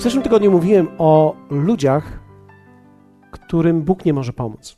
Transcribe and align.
W 0.00 0.02
zeszłym 0.02 0.22
tygodniu 0.22 0.50
mówiłem 0.50 0.88
o 0.98 1.36
ludziach, 1.50 2.20
którym 3.30 3.82
Bóg 3.82 4.04
nie 4.04 4.12
może 4.12 4.32
pomóc. 4.32 4.76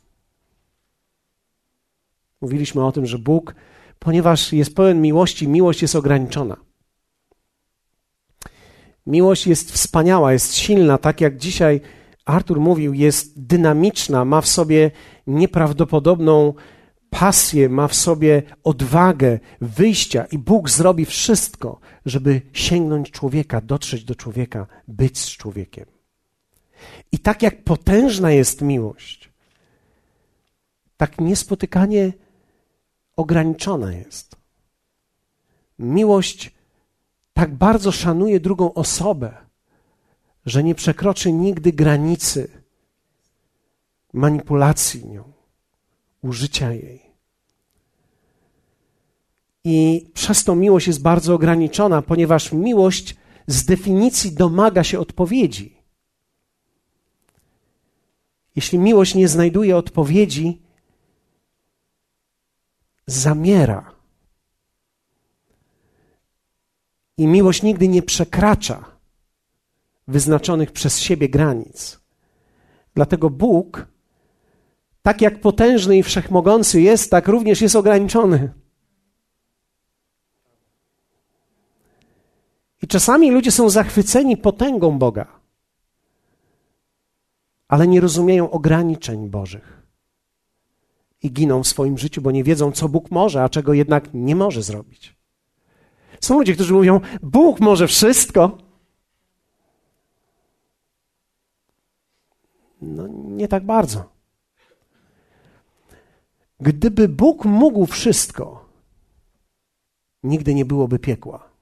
Mówiliśmy 2.41 2.85
o 2.85 2.91
tym, 2.91 3.05
że 3.05 3.19
Bóg, 3.19 3.55
ponieważ 3.99 4.53
jest 4.53 4.75
pełen 4.75 5.01
miłości, 5.01 5.47
miłość 5.47 5.81
jest 5.81 5.95
ograniczona. 5.95 6.57
Miłość 9.07 9.47
jest 9.47 9.71
wspaniała, 9.71 10.33
jest 10.33 10.55
silna, 10.55 10.97
tak 10.97 11.21
jak 11.21 11.37
dzisiaj 11.37 11.81
Artur 12.25 12.59
mówił, 12.59 12.93
jest 12.93 13.45
dynamiczna, 13.45 14.25
ma 14.25 14.41
w 14.41 14.47
sobie 14.47 14.91
nieprawdopodobną 15.27 16.53
pasję, 17.13 17.69
ma 17.69 17.87
w 17.87 17.95
sobie 17.95 18.43
odwagę 18.63 19.39
wyjścia 19.61 20.25
i 20.25 20.37
Bóg 20.37 20.69
zrobi 20.69 21.05
wszystko, 21.05 21.79
żeby 22.05 22.41
sięgnąć 22.53 23.11
człowieka, 23.11 23.61
dotrzeć 23.61 24.03
do 24.03 24.15
człowieka, 24.15 24.67
być 24.87 25.19
z 25.19 25.37
człowiekiem. 25.37 25.85
I 27.11 27.19
tak 27.19 27.41
jak 27.41 27.63
potężna 27.63 28.31
jest 28.31 28.61
miłość, 28.61 29.29
tak 30.97 31.21
niespotykanie 31.21 32.13
ograniczona 33.15 33.93
jest. 33.93 34.35
Miłość 35.79 36.51
tak 37.33 37.55
bardzo 37.55 37.91
szanuje 37.91 38.39
drugą 38.39 38.73
osobę, 38.73 39.37
że 40.45 40.63
nie 40.63 40.75
przekroczy 40.75 41.31
nigdy 41.33 41.71
granicy 41.71 42.63
manipulacji 44.13 45.07
nią, 45.07 45.32
użycia 46.23 46.71
jej. 46.73 47.01
I 49.63 50.07
przez 50.13 50.43
to 50.43 50.55
miłość 50.55 50.87
jest 50.87 51.01
bardzo 51.01 51.33
ograniczona, 51.33 52.01
ponieważ 52.01 52.51
miłość 52.51 53.15
z 53.47 53.65
definicji 53.65 54.31
domaga 54.31 54.83
się 54.83 54.99
odpowiedzi. 54.99 55.77
Jeśli 58.55 58.79
miłość 58.79 59.15
nie 59.15 59.27
znajduje 59.27 59.77
odpowiedzi, 59.77 60.61
zamiera. 63.07 63.91
I 67.17 67.27
miłość 67.27 67.63
nigdy 67.63 67.87
nie 67.87 68.03
przekracza 68.03 68.85
wyznaczonych 70.07 70.71
przez 70.71 70.99
siebie 70.99 71.29
granic. 71.29 71.99
Dlatego 72.95 73.29
Bóg, 73.29 73.87
tak 75.03 75.21
jak 75.21 75.41
potężny 75.41 75.97
i 75.97 76.03
wszechmogący 76.03 76.81
jest, 76.81 77.11
tak 77.11 77.27
również 77.27 77.61
jest 77.61 77.75
ograniczony. 77.75 78.53
I 82.81 82.87
czasami 82.87 83.31
ludzie 83.31 83.51
są 83.51 83.69
zachwyceni 83.69 84.37
potęgą 84.37 84.99
Boga, 84.99 85.39
ale 87.67 87.87
nie 87.87 88.01
rozumieją 88.01 88.51
ograniczeń 88.51 89.29
Bożych. 89.29 89.83
I 91.23 91.31
giną 91.31 91.63
w 91.63 91.67
swoim 91.67 91.97
życiu, 91.97 92.21
bo 92.21 92.31
nie 92.31 92.43
wiedzą, 92.43 92.71
co 92.71 92.89
Bóg 92.89 93.11
może, 93.11 93.43
a 93.43 93.49
czego 93.49 93.73
jednak 93.73 94.09
nie 94.13 94.35
może 94.35 94.63
zrobić. 94.63 95.15
Są 96.21 96.37
ludzie, 96.37 96.53
którzy 96.53 96.73
mówią: 96.73 97.01
Bóg 97.21 97.59
może 97.59 97.87
wszystko. 97.87 98.57
No, 102.81 103.07
nie 103.07 103.47
tak 103.47 103.65
bardzo. 103.65 104.12
Gdyby 106.59 107.09
Bóg 107.09 107.45
mógł 107.45 107.85
wszystko, 107.85 108.69
nigdy 110.23 110.53
nie 110.53 110.65
byłoby 110.65 110.99
piekła. 110.99 111.53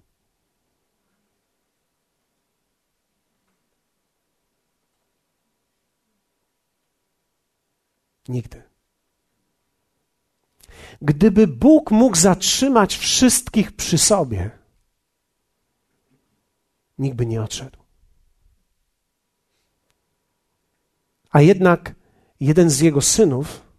Nigdy. 8.27 8.63
Gdyby 11.01 11.47
Bóg 11.47 11.91
mógł 11.91 12.15
zatrzymać 12.15 12.97
wszystkich 12.97 13.71
przy 13.71 13.97
sobie, 13.97 14.51
nikt 16.97 17.15
by 17.17 17.25
nie 17.25 17.41
odszedł. 17.41 17.77
A 21.31 21.41
jednak 21.41 21.95
jeden 22.39 22.69
z 22.69 22.79
jego 22.79 23.01
synów, 23.01 23.70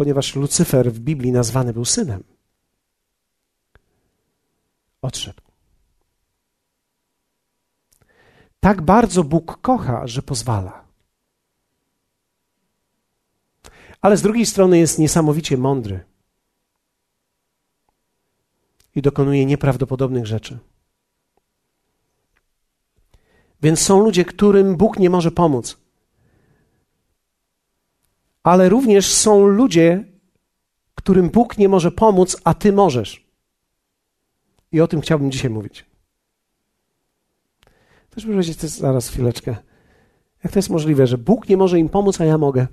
ponieważ 0.00 0.34
Lucyfer 0.36 0.92
w 0.92 1.00
Biblii 1.00 1.32
nazwany 1.32 1.72
był 1.72 1.84
synem, 1.84 2.24
odszedł. 5.02 5.42
Tak 8.60 8.82
bardzo 8.82 9.24
Bóg 9.24 9.60
kocha, 9.60 10.06
że 10.06 10.22
pozwala. 10.22 10.84
Ale 14.00 14.16
z 14.16 14.22
drugiej 14.22 14.46
strony 14.46 14.78
jest 14.78 14.98
niesamowicie 14.98 15.56
mądry 15.56 16.04
i 18.94 19.02
dokonuje 19.02 19.46
nieprawdopodobnych 19.46 20.26
rzeczy. 20.26 20.58
Więc 23.62 23.80
są 23.80 24.00
ludzie, 24.00 24.24
którym 24.24 24.76
Bóg 24.76 24.98
nie 24.98 25.10
może 25.10 25.30
pomóc. 25.30 25.89
Ale 28.42 28.68
również 28.68 29.12
są 29.12 29.46
ludzie, 29.46 30.04
którym 30.94 31.30
Bóg 31.30 31.58
nie 31.58 31.68
może 31.68 31.90
pomóc, 31.90 32.36
a 32.44 32.54
ty 32.54 32.72
możesz. 32.72 33.26
I 34.72 34.80
o 34.80 34.88
tym 34.88 35.00
chciałbym 35.00 35.30
dzisiaj 35.30 35.50
mówić. 35.50 35.86
Też 38.10 38.26
powiedzieć 38.26 38.60
zaraz 38.60 39.08
chwileczkę. 39.08 39.56
Jak 40.44 40.52
to 40.52 40.58
jest 40.58 40.70
możliwe, 40.70 41.06
że 41.06 41.18
Bóg 41.18 41.48
nie 41.48 41.56
może 41.56 41.78
im 41.78 41.88
pomóc, 41.88 42.20
a 42.20 42.24
ja 42.24 42.38
mogę? 42.38 42.66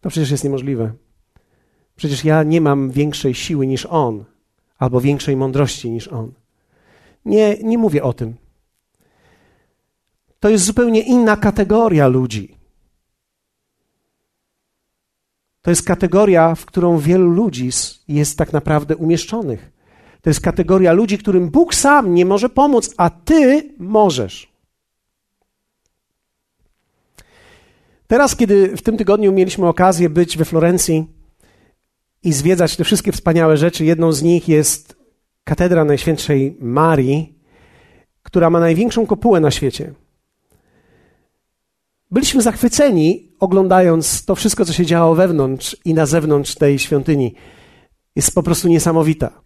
To 0.00 0.08
przecież 0.08 0.30
jest 0.30 0.44
niemożliwe. 0.44 0.92
Przecież 1.96 2.24
ja 2.24 2.42
nie 2.42 2.60
mam 2.60 2.90
większej 2.90 3.34
siły 3.34 3.66
niż 3.66 3.86
On, 3.86 4.24
albo 4.78 5.00
większej 5.00 5.36
mądrości 5.36 5.90
niż 5.90 6.08
On. 6.08 6.32
Nie, 7.24 7.56
nie 7.62 7.78
mówię 7.78 8.02
o 8.02 8.12
tym. 8.12 8.36
To 10.40 10.48
jest 10.48 10.64
zupełnie 10.64 11.00
inna 11.00 11.36
kategoria 11.36 12.08
ludzi. 12.08 12.59
To 15.62 15.70
jest 15.70 15.82
kategoria, 15.82 16.54
w 16.54 16.64
którą 16.66 16.98
wielu 16.98 17.30
ludzi 17.30 17.70
jest 18.08 18.38
tak 18.38 18.52
naprawdę 18.52 18.96
umieszczonych. 18.96 19.72
To 20.22 20.30
jest 20.30 20.40
kategoria 20.40 20.92
ludzi, 20.92 21.18
którym 21.18 21.50
Bóg 21.50 21.74
sam 21.74 22.14
nie 22.14 22.26
może 22.26 22.48
pomóc, 22.48 22.94
a 22.96 23.10
ty 23.10 23.74
możesz. 23.78 24.52
Teraz, 28.06 28.36
kiedy 28.36 28.76
w 28.76 28.82
tym 28.82 28.96
tygodniu 28.96 29.32
mieliśmy 29.32 29.68
okazję 29.68 30.10
być 30.10 30.36
we 30.36 30.44
Florencji 30.44 31.06
i 32.22 32.32
zwiedzać 32.32 32.76
te 32.76 32.84
wszystkie 32.84 33.12
wspaniałe 33.12 33.56
rzeczy, 33.56 33.84
jedną 33.84 34.12
z 34.12 34.22
nich 34.22 34.48
jest 34.48 34.96
katedra 35.44 35.84
Najświętszej 35.84 36.56
Marii, 36.60 37.38
która 38.22 38.50
ma 38.50 38.60
największą 38.60 39.06
kopułę 39.06 39.40
na 39.40 39.50
świecie. 39.50 39.94
Byliśmy 42.12 42.42
zachwyceni, 42.42 43.32
oglądając 43.40 44.24
to 44.24 44.34
wszystko, 44.34 44.64
co 44.64 44.72
się 44.72 44.86
działo 44.86 45.14
wewnątrz 45.14 45.76
i 45.84 45.94
na 45.94 46.06
zewnątrz 46.06 46.54
tej 46.54 46.78
świątyni. 46.78 47.34
Jest 48.16 48.34
po 48.34 48.42
prostu 48.42 48.68
niesamowita. 48.68 49.42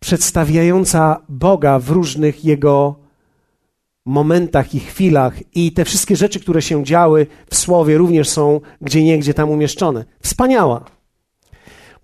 Przedstawiająca 0.00 1.22
Boga 1.28 1.78
w 1.78 1.90
różnych 1.90 2.44
Jego 2.44 2.96
momentach 4.06 4.74
i 4.74 4.80
chwilach, 4.80 5.34
i 5.54 5.72
te 5.72 5.84
wszystkie 5.84 6.16
rzeczy, 6.16 6.40
które 6.40 6.62
się 6.62 6.84
działy 6.84 7.26
w 7.50 7.56
słowie, 7.56 7.98
również 7.98 8.28
są 8.28 8.60
gdzie 8.80 9.04
niegdzie 9.04 9.34
tam 9.34 9.50
umieszczone. 9.50 10.04
Wspaniała. 10.22 10.84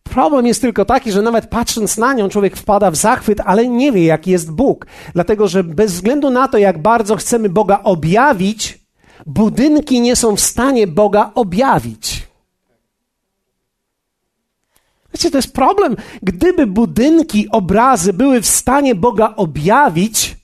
Problem 0.02 0.46
jest 0.46 0.60
tylko 0.60 0.84
taki, 0.84 1.12
że 1.12 1.22
nawet 1.22 1.46
patrząc 1.46 1.98
na 1.98 2.14
nią, 2.14 2.28
człowiek 2.28 2.56
wpada 2.56 2.90
w 2.90 2.96
zachwyt, 2.96 3.40
ale 3.44 3.68
nie 3.68 3.92
wie, 3.92 4.04
jaki 4.04 4.30
jest 4.30 4.50
Bóg. 4.50 4.86
Dlatego, 5.14 5.48
że 5.48 5.64
bez 5.64 5.92
względu 5.92 6.30
na 6.30 6.48
to, 6.48 6.58
jak 6.58 6.82
bardzo 6.82 7.16
chcemy 7.16 7.48
Boga 7.48 7.80
objawić, 7.82 8.85
budynki 9.26 10.00
nie 10.00 10.16
są 10.16 10.36
w 10.36 10.40
stanie 10.40 10.86
Boga 10.86 11.30
objawić. 11.34 12.26
Wiecie, 15.14 15.30
to 15.30 15.38
jest 15.38 15.52
problem. 15.52 15.96
Gdyby 16.22 16.66
budynki, 16.66 17.48
obrazy 17.50 18.12
były 18.12 18.40
w 18.40 18.46
stanie 18.46 18.94
Boga 18.94 19.34
objawić, 19.36 20.36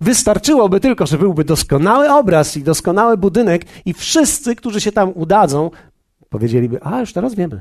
wystarczyłoby 0.00 0.80
tylko, 0.80 1.06
że 1.06 1.18
byłby 1.18 1.44
doskonały 1.44 2.12
obraz 2.12 2.56
i 2.56 2.62
doskonały 2.62 3.16
budynek, 3.16 3.64
i 3.84 3.94
wszyscy, 3.94 4.56
którzy 4.56 4.80
się 4.80 4.92
tam 4.92 5.12
udadzą, 5.14 5.70
powiedzieliby: 6.28 6.78
A, 6.82 7.00
już 7.00 7.12
teraz 7.12 7.34
wiemy. 7.34 7.60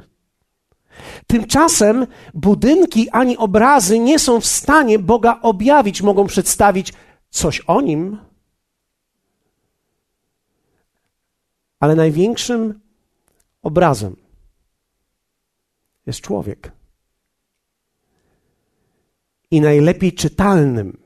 Tymczasem 1.28 2.08
budynki 2.34 3.10
ani 3.10 3.38
obrazy 3.38 4.00
nie 4.00 4.20
są 4.20 4.40
w 4.40 4.46
stanie 4.46 5.00
Boga 5.00 5.40
objawić, 5.42 6.02
mogą 6.02 6.28
przedstawić 6.28 6.94
coś 7.30 7.60
o 7.60 7.82
nim, 7.82 8.18
Ale 11.84 11.96
największym 11.96 12.80
obrazem 13.62 14.16
jest 16.06 16.22
człowiek. 16.22 16.72
I 19.52 19.62
najlepiej 19.62 20.14
czytalnym 20.14 20.98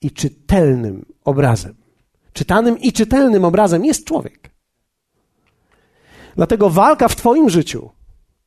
i 0.00 0.10
czytelnym 0.10 1.06
obrazem. 1.24 1.74
Czytanym 2.32 2.78
i 2.78 2.92
czytelnym 2.92 3.44
obrazem 3.44 3.84
jest 3.84 4.04
człowiek. 4.04 4.50
Dlatego 6.36 6.70
walka 6.70 7.08
w 7.08 7.16
Twoim 7.16 7.50
życiu. 7.50 7.90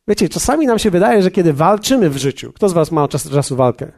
Wiecie, 0.07 0.29
czasami 0.29 0.65
nam 0.65 0.79
się 0.79 0.91
wydaje, 0.91 1.23
że 1.23 1.31
kiedy 1.31 1.53
walczymy 1.53 2.09
w 2.09 2.17
życiu, 2.17 2.53
kto 2.53 2.69
z 2.69 2.73
Was 2.73 2.91
ma 2.91 3.03
od 3.03 3.11
czasu 3.11 3.29
do 3.29 3.35
czasu 3.35 3.55
walkę? 3.55 3.91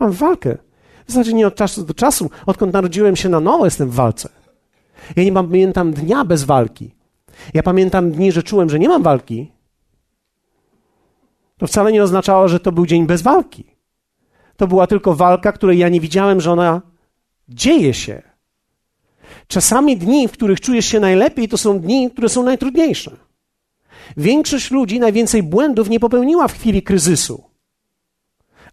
Mam 0.00 0.12
walkę. 0.12 0.58
W 1.06 1.12
zasadzie 1.12 1.32
nie 1.32 1.46
od 1.46 1.54
czasu 1.54 1.84
do 1.84 1.94
czasu. 1.94 2.30
Odkąd 2.46 2.72
narodziłem 2.72 3.16
się 3.16 3.28
na 3.28 3.40
nowo, 3.40 3.64
jestem 3.64 3.90
w 3.90 3.94
walce. 3.94 4.43
Ja 5.16 5.24
nie 5.24 5.32
pamiętam 5.32 5.92
dnia 5.92 6.24
bez 6.24 6.44
walki. 6.44 6.94
Ja 7.54 7.62
pamiętam 7.62 8.10
dni, 8.10 8.32
że 8.32 8.42
czułem, 8.42 8.70
że 8.70 8.78
nie 8.78 8.88
mam 8.88 9.02
walki. 9.02 9.52
To 11.58 11.66
wcale 11.66 11.92
nie 11.92 12.02
oznaczało, 12.02 12.48
że 12.48 12.60
to 12.60 12.72
był 12.72 12.86
dzień 12.86 13.06
bez 13.06 13.22
walki. 13.22 13.64
To 14.56 14.66
była 14.66 14.86
tylko 14.86 15.14
walka, 15.14 15.52
której 15.52 15.78
ja 15.78 15.88
nie 15.88 16.00
widziałem, 16.00 16.40
że 16.40 16.52
ona 16.52 16.82
dzieje 17.48 17.94
się. 17.94 18.22
Czasami 19.46 19.96
dni, 19.96 20.28
w 20.28 20.32
których 20.32 20.60
czujesz 20.60 20.86
się 20.86 21.00
najlepiej, 21.00 21.48
to 21.48 21.58
są 21.58 21.80
dni, 21.80 22.10
które 22.10 22.28
są 22.28 22.42
najtrudniejsze. 22.42 23.16
Większość 24.16 24.70
ludzi 24.70 25.00
najwięcej 25.00 25.42
błędów 25.42 25.88
nie 25.88 26.00
popełniła 26.00 26.48
w 26.48 26.52
chwili 26.52 26.82
kryzysu, 26.82 27.44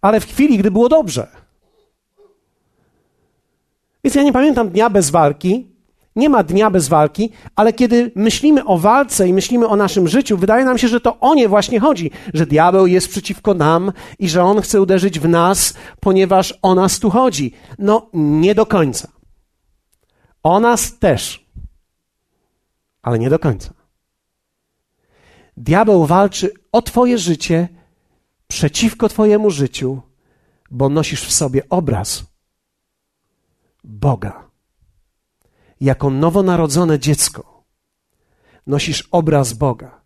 ale 0.02 0.20
w 0.20 0.26
chwili, 0.26 0.58
gdy 0.58 0.72
było 0.72 0.90
dobrze. 0.90 1.28
Więc 4.04 4.16
ja 4.16 4.24
nie 4.24 4.34
pamiętam 4.34 4.70
dnia 4.70 4.90
bez 4.90 5.10
walki, 5.10 5.71
nie 6.16 6.30
ma 6.30 6.44
dnia 6.44 6.70
bez 6.70 6.88
walki, 6.88 7.32
ale 7.56 7.74
kiedy 7.74 8.12
myślimy 8.16 8.66
o 8.66 8.78
walce 8.78 9.28
i 9.28 9.34
myślimy 9.34 9.68
o 9.68 9.76
naszym 9.76 10.08
życiu, 10.08 10.38
wydaje 10.38 10.66
nam 10.66 10.78
się, 10.78 10.88
że 10.88 11.02
to 11.02 11.20
o 11.20 11.36
nie 11.36 11.50
właśnie 11.50 11.80
chodzi, 11.80 12.12
że 12.34 12.46
diabeł 12.46 12.88
jest 12.88 13.10
przeciwko 13.10 13.54
nam 13.54 13.92
i 14.20 14.30
że 14.30 14.44
on 14.44 14.62
chce 14.62 14.82
uderzyć 14.82 15.20
w 15.20 15.28
nas, 15.28 15.74
ponieważ 16.00 16.60
o 16.62 16.76
nas 16.76 17.00
tu 17.00 17.10
chodzi. 17.10 17.54
No, 17.80 18.10
nie 18.14 18.56
do 18.56 18.66
końca. 18.66 19.08
O 20.44 20.60
nas 20.60 21.00
też, 21.00 21.46
ale 23.02 23.20
nie 23.20 23.30
do 23.30 23.40
końca. 23.40 23.74
Diabeł 25.58 26.06
walczy 26.06 26.54
o 26.72 26.82
Twoje 26.82 27.18
życie 27.18 27.68
przeciwko 28.48 29.10
Twojemu 29.10 29.50
życiu, 29.50 30.02
bo 30.72 30.90
nosisz 30.90 31.26
w 31.26 31.34
sobie 31.34 31.62
obraz 31.70 32.24
Boga. 33.84 34.51
Jako 35.82 36.10
nowonarodzone 36.10 37.00
dziecko 37.00 37.52
nosisz 38.68 39.08
obraz 39.12 39.54
Boga. 39.54 40.02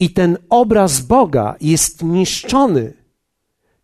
I 0.00 0.10
ten 0.10 0.38
obraz 0.50 1.00
Boga 1.00 1.56
jest 1.60 2.02
niszczony, 2.02 2.92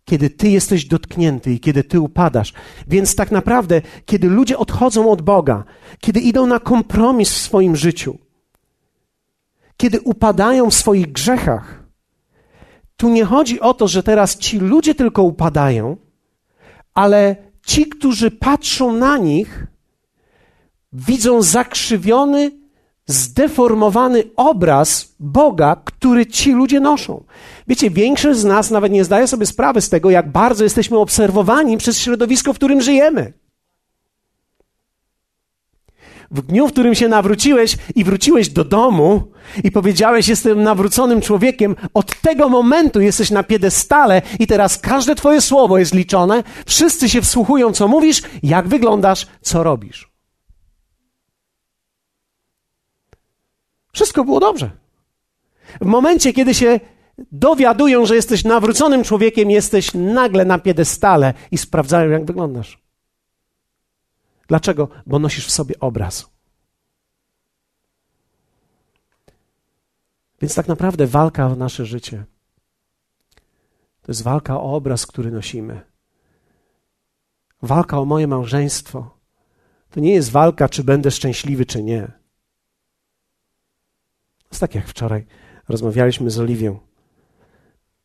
kiedy 0.04 0.30
ty 0.30 0.48
jesteś 0.48 0.84
dotknięty 0.84 1.52
i 1.52 1.60
kiedy 1.60 1.84
ty 1.84 2.00
upadasz. 2.00 2.52
Więc 2.86 3.14
tak 3.14 3.30
naprawdę, 3.30 3.82
kiedy 4.06 4.28
ludzie 4.28 4.58
odchodzą 4.58 5.10
od 5.10 5.22
Boga, 5.22 5.64
kiedy 6.00 6.20
idą 6.20 6.46
na 6.46 6.60
kompromis 6.60 7.32
w 7.32 7.38
swoim 7.38 7.76
życiu, 7.76 8.18
kiedy 9.76 10.00
upadają 10.00 10.70
w 10.70 10.74
swoich 10.74 11.12
grzechach, 11.12 11.82
tu 12.96 13.08
nie 13.08 13.24
chodzi 13.24 13.60
o 13.60 13.74
to, 13.74 13.88
że 13.88 14.02
teraz 14.02 14.38
ci 14.38 14.58
ludzie 14.58 14.94
tylko 14.94 15.22
upadają, 15.22 15.96
ale 16.94 17.36
ci, 17.66 17.86
którzy 17.86 18.30
patrzą 18.30 18.92
na 18.92 19.18
nich, 19.18 19.66
widzą 20.92 21.42
zakrzywiony, 21.42 22.50
zdeformowany 23.06 24.24
obraz 24.36 25.14
Boga, 25.20 25.76
który 25.84 26.26
ci 26.26 26.52
ludzie 26.52 26.80
noszą. 26.80 27.24
Wiecie, 27.68 27.90
większość 27.90 28.38
z 28.38 28.44
nas 28.44 28.70
nawet 28.70 28.92
nie 28.92 29.04
zdaje 29.04 29.26
sobie 29.26 29.46
sprawy 29.46 29.80
z 29.80 29.88
tego, 29.88 30.10
jak 30.10 30.32
bardzo 30.32 30.64
jesteśmy 30.64 30.98
obserwowani 30.98 31.76
przez 31.76 31.98
środowisko, 31.98 32.52
w 32.52 32.56
którym 32.56 32.80
żyjemy. 32.80 33.32
W 36.30 36.42
dniu, 36.42 36.68
w 36.68 36.72
którym 36.72 36.94
się 36.94 37.08
nawróciłeś 37.08 37.76
i 37.94 38.04
wróciłeś 38.04 38.48
do 38.48 38.64
domu 38.64 39.22
i 39.64 39.70
powiedziałeś, 39.70 40.28
jestem 40.28 40.62
nawróconym 40.62 41.20
człowiekiem, 41.20 41.76
od 41.94 42.20
tego 42.20 42.48
momentu 42.48 43.00
jesteś 43.00 43.30
na 43.30 43.42
piedestale 43.42 44.22
i 44.38 44.46
teraz 44.46 44.78
każde 44.78 45.14
twoje 45.14 45.40
słowo 45.40 45.78
jest 45.78 45.94
liczone, 45.94 46.42
wszyscy 46.66 47.08
się 47.08 47.22
wsłuchują, 47.22 47.72
co 47.72 47.88
mówisz, 47.88 48.22
jak 48.42 48.68
wyglądasz, 48.68 49.26
co 49.40 49.62
robisz. 49.62 50.09
Wszystko 54.00 54.24
było 54.24 54.40
dobrze. 54.40 54.70
W 55.80 55.84
momencie, 55.84 56.32
kiedy 56.32 56.54
się 56.54 56.80
dowiadują, 57.32 58.06
że 58.06 58.14
jesteś 58.14 58.44
nawróconym 58.44 59.04
człowiekiem, 59.04 59.50
jesteś 59.50 59.94
nagle 59.94 60.44
na 60.44 60.58
piedestale 60.58 61.34
i 61.50 61.58
sprawdzają, 61.58 62.10
jak 62.10 62.24
wyglądasz. 62.24 62.82
Dlaczego? 64.48 64.88
Bo 65.06 65.18
nosisz 65.18 65.46
w 65.46 65.50
sobie 65.50 65.80
obraz. 65.80 66.30
Więc 70.40 70.54
tak 70.54 70.68
naprawdę 70.68 71.06
walka 71.06 71.46
o 71.46 71.56
nasze 71.56 71.86
życie 71.86 72.24
to 74.02 74.12
jest 74.12 74.22
walka 74.22 74.60
o 74.60 74.74
obraz, 74.74 75.06
który 75.06 75.30
nosimy. 75.30 75.80
Walka 77.62 77.98
o 77.98 78.04
moje 78.04 78.26
małżeństwo 78.26 79.18
to 79.90 80.00
nie 80.00 80.12
jest 80.12 80.30
walka, 80.30 80.68
czy 80.68 80.84
będę 80.84 81.10
szczęśliwy, 81.10 81.66
czy 81.66 81.82
nie. 81.82 82.19
Jest 84.50 84.60
tak 84.60 84.74
jak 84.74 84.86
wczoraj 84.86 85.26
rozmawialiśmy 85.68 86.30
z 86.30 86.38
Oliwią. 86.38 86.78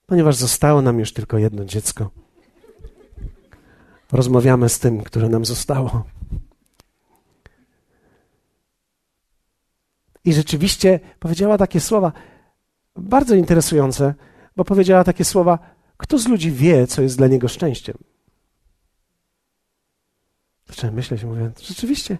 Ponieważ 0.06 0.36
zostało 0.36 0.81
nam 0.81 1.00
już 1.00 1.13
tylko 1.13 1.38
jedno 1.38 1.65
dziecko, 1.65 2.09
rozmawiamy 4.12 4.69
z 4.69 4.80
tym, 4.80 5.03
które 5.03 5.30
nam 5.30 5.45
zostało. 5.45 6.06
I 10.25 10.33
rzeczywiście 10.33 11.00
powiedziała 11.19 11.57
takie 11.57 11.80
słowa 11.80 12.12
bardzo 12.95 13.36
interesujące, 13.36 14.13
bo 14.56 14.65
powiedziała 14.65 15.03
takie 15.03 15.25
słowa: 15.25 15.59
Kto 15.97 16.19
z 16.19 16.27
ludzi 16.27 16.51
wie, 16.51 16.88
co 16.88 17.01
jest 17.01 17.18
dla 17.18 17.27
niego 17.27 17.47
szczęściem? 17.47 17.97
Zacząłem 20.68 20.95
myśleć, 20.95 21.24
mówię, 21.24 21.51
rzeczywiście, 21.62 22.18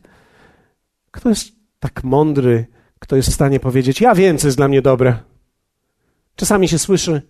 kto 1.12 1.30
jest 1.30 1.52
tak 1.80 2.04
mądry, 2.04 2.68
kto 3.00 3.16
jest 3.16 3.30
w 3.30 3.34
stanie 3.34 3.60
powiedzieć: 3.60 4.02
Ja 4.02 4.16
wiem, 4.16 4.38
co 4.38 4.48
jest 4.48 4.58
dla 4.58 4.68
mnie 4.68 4.82
dobre. 4.82 5.20
Czasami 6.36 6.68
się 6.68 6.80
słyszy: 6.80 7.22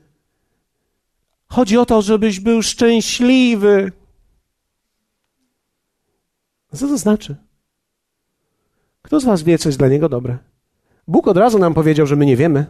Chodzi 1.48 1.78
o 1.78 1.86
to, 1.86 2.02
żebyś 2.02 2.40
był 2.40 2.62
szczęśliwy. 2.62 3.92
Co 6.76 6.88
to 6.88 6.98
znaczy? 6.98 7.36
Kto 9.02 9.20
z 9.20 9.26
Was 9.26 9.44
wie, 9.44 9.58
co 9.58 9.70
jest 9.70 9.80
dla 9.80 9.88
niego 9.88 10.10
dobre? 10.10 10.38
Bóg 11.08 11.28
od 11.28 11.38
razu 11.38 11.60
nam 11.60 11.74
powiedział, 11.74 12.06
że 12.06 12.16
my 12.16 12.26
nie 12.26 12.38
wiemy. 12.38 12.66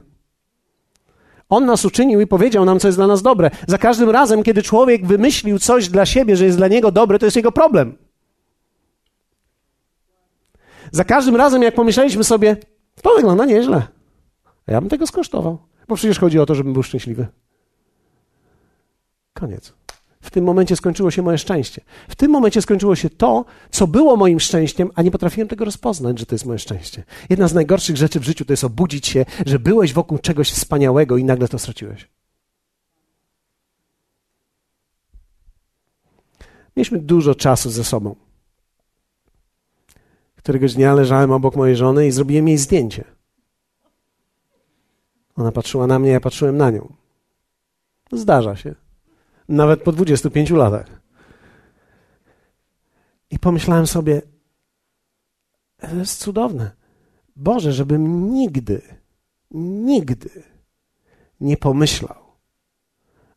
On 1.50 1.65
nas 1.65 1.86
uczynił 1.86 2.22
i 2.22 2.27
powiedział 2.27 2.65
nam, 2.65 2.79
co 2.79 2.88
jest 2.88 2.98
dla 2.98 3.08
nas 3.08 3.22
dobre. 3.22 3.51
Za 3.67 3.77
każdym 3.77 4.10
razem, 4.10 4.43
kiedy 4.43 4.63
człowiek 4.63 5.05
wymyślił 5.05 5.60
coś 5.60 5.89
dla 5.89 6.05
siebie, 6.05 6.36
że 6.38 6.46
jest 6.46 6.58
dla 6.58 6.67
niego 6.67 6.91
dobre, 6.91 7.20
to 7.20 7.25
jest 7.25 7.36
jego 7.36 7.51
problem. 7.51 7.98
Za 10.91 11.03
każdym 11.03 11.36
razem, 11.36 11.62
jak 11.62 11.75
pomyśleliśmy 11.75 12.24
sobie, 12.24 12.58
to 13.02 13.16
wygląda 13.16 13.46
nieźle. 13.46 13.88
Ja 14.68 14.82
bym 14.82 14.90
tego 14.90 15.08
skosztował, 15.08 15.58
bo 15.88 15.96
przecież 15.96 16.20
chodzi 16.20 16.40
o 16.40 16.46
to, 16.46 16.56
żebym 16.56 16.74
był 16.74 16.84
szczęśliwy. 16.84 17.28
Koniec. 19.34 19.74
W 20.22 20.32
tym 20.32 20.46
momencie 20.46 20.75
skończyło 20.75 21.12
się 21.12 21.22
moje 21.22 21.38
szczęście. 21.38 21.82
W 22.10 22.16
tym 22.16 22.32
momencie 22.32 22.62
skończyło 22.62 22.96
się 22.96 23.10
to, 23.10 23.46
co 23.72 23.88
było 23.88 24.16
moim 24.16 24.40
szczęściem, 24.40 24.92
a 24.96 25.02
nie 25.02 25.12
potrafiłem 25.12 25.48
tego 25.48 25.66
rozpoznać, 25.66 26.20
że 26.20 26.25
to 26.25 26.36
jest 26.36 26.46
moje 26.46 26.60
szczęście. 26.60 27.04
Jedna 27.30 27.48
z 27.48 27.54
najgorszych 27.54 27.98
rzeczy 27.98 28.20
w 28.20 28.24
życiu 28.24 28.46
to 28.46 28.54
jest 28.54 28.64
obudzić 28.64 29.08
się, 29.08 29.25
że 29.46 29.60
byłeś 29.60 29.94
wokół 29.94 30.18
czegoś 30.18 30.52
wspaniałego 30.52 31.18
i 31.18 31.24
nagle 31.24 31.48
to 31.48 31.60
straciłeś. 31.60 32.10
Mieliśmy 36.75 37.00
dużo 37.00 37.36
czasu 37.36 37.70
ze 37.70 37.84
sobą. 37.84 38.16
Któregoś 40.46 40.74
dnia 40.74 40.94
leżałem 40.94 41.32
obok 41.32 41.56
mojej 41.56 41.75
żony 41.75 42.08
i 42.08 42.12
zrobiłem 42.12 42.48
jej 42.48 42.58
zdjęcie. 42.58 43.04
Ona 45.36 45.52
patrzyła 45.52 45.88
na 45.88 46.00
mnie, 46.00 46.12
ja 46.12 46.20
patrzyłem 46.20 46.58
na 46.58 46.72
nią. 46.72 46.94
Zdarza 48.12 48.56
się 48.56 48.75
nawet 49.50 49.84
po 49.84 49.92
25 49.92 50.50
latach. 50.50 51.02
I 53.30 53.40
pomyślałem 53.40 53.88
sobie, 53.88 54.22
to 55.78 55.96
jest 55.96 56.20
cudowne. 56.20 56.72
Boże, 57.36 57.74
żebym 57.74 58.34
nigdy, 58.34 58.82
nigdy 59.52 60.30
nie 61.40 61.58
pomyślał, 61.58 62.24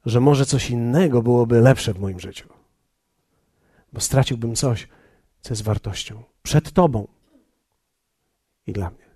że 0.07 0.21
może 0.21 0.47
coś 0.47 0.71
innego 0.71 1.23
byłoby 1.23 1.61
lepsze 1.61 1.95
w 1.95 2.01
moim 2.01 2.21
życiu. 2.21 2.49
Bo 3.93 4.01
straciłbym 4.01 4.55
coś, 4.55 4.89
co 5.41 5.53
jest 5.53 5.63
wartością 5.63 6.23
przed 6.49 6.73
Tobą 6.73 7.09
i 8.67 8.73
dla 8.73 8.91
mnie. 8.91 9.09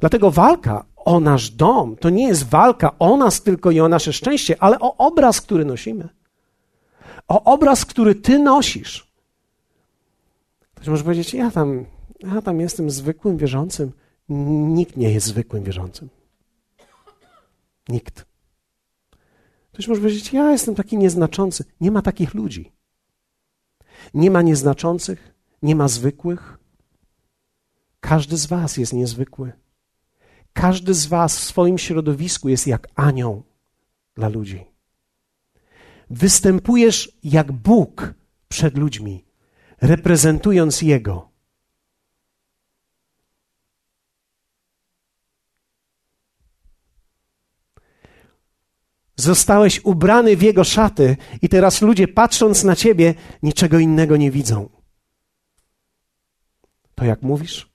Dlatego 0.00 0.30
walka 0.30 0.84
o 0.96 1.20
nasz 1.20 1.50
dom. 1.50 1.96
To 1.96 2.10
nie 2.10 2.28
jest 2.28 2.44
walka 2.44 2.98
o 2.98 3.16
nas 3.16 3.42
tylko 3.42 3.70
i 3.70 3.80
o 3.80 3.88
nasze 3.88 4.12
szczęście, 4.12 4.62
ale 4.62 4.80
o 4.80 4.96
obraz, 4.96 5.40
który 5.40 5.64
nosimy. 5.64 6.08
o 7.28 7.44
obraz, 7.44 7.84
który 7.84 8.14
ty 8.14 8.38
nosisz. 8.38 9.12
Ktoś 10.74 10.88
może 10.88 11.04
powiedzieć, 11.04 11.34
ja 11.34 11.50
tam, 11.50 11.86
ja 12.20 12.42
tam 12.42 12.60
jestem 12.60 12.90
zwykłym 12.90 13.36
wierzącym. 13.36 13.92
Nikt 14.78 14.96
nie 14.96 15.12
jest 15.12 15.26
zwykłym 15.26 15.64
wierzącym. 15.64 16.08
Nikt. 17.88 18.26
Ktoś 19.72 19.88
może 19.88 20.00
powiedzieć, 20.00 20.32
ja 20.32 20.50
jestem 20.50 20.74
taki 20.74 20.98
nieznaczący. 20.98 21.64
Nie 21.80 21.90
ma 21.90 22.02
takich 22.02 22.34
ludzi. 22.34 22.77
Nie 24.14 24.30
ma 24.30 24.42
nieznaczących, 24.42 25.34
nie 25.62 25.76
ma 25.76 25.88
zwykłych. 25.88 26.58
Każdy 28.00 28.36
z 28.36 28.46
Was 28.46 28.76
jest 28.76 28.92
niezwykły. 28.92 29.52
Każdy 30.52 30.94
z 30.94 31.06
Was 31.06 31.38
w 31.38 31.44
swoim 31.44 31.78
środowisku 31.78 32.48
jest 32.48 32.66
jak 32.66 32.88
anioł 32.94 33.42
dla 34.14 34.28
ludzi. 34.28 34.64
Występujesz 36.10 37.18
jak 37.24 37.52
Bóg 37.52 38.14
przed 38.48 38.78
ludźmi, 38.78 39.24
reprezentując 39.80 40.82
Jego. 40.82 41.27
Zostałeś 49.18 49.84
ubrany 49.84 50.36
w 50.36 50.42
Jego 50.42 50.64
szaty, 50.64 51.16
i 51.42 51.48
teraz 51.48 51.82
ludzie, 51.82 52.08
patrząc 52.08 52.64
na 52.64 52.76
Ciebie, 52.76 53.14
niczego 53.42 53.78
innego 53.78 54.16
nie 54.16 54.30
widzą. 54.30 54.68
To 56.94 57.04
jak 57.04 57.22
mówisz? 57.22 57.70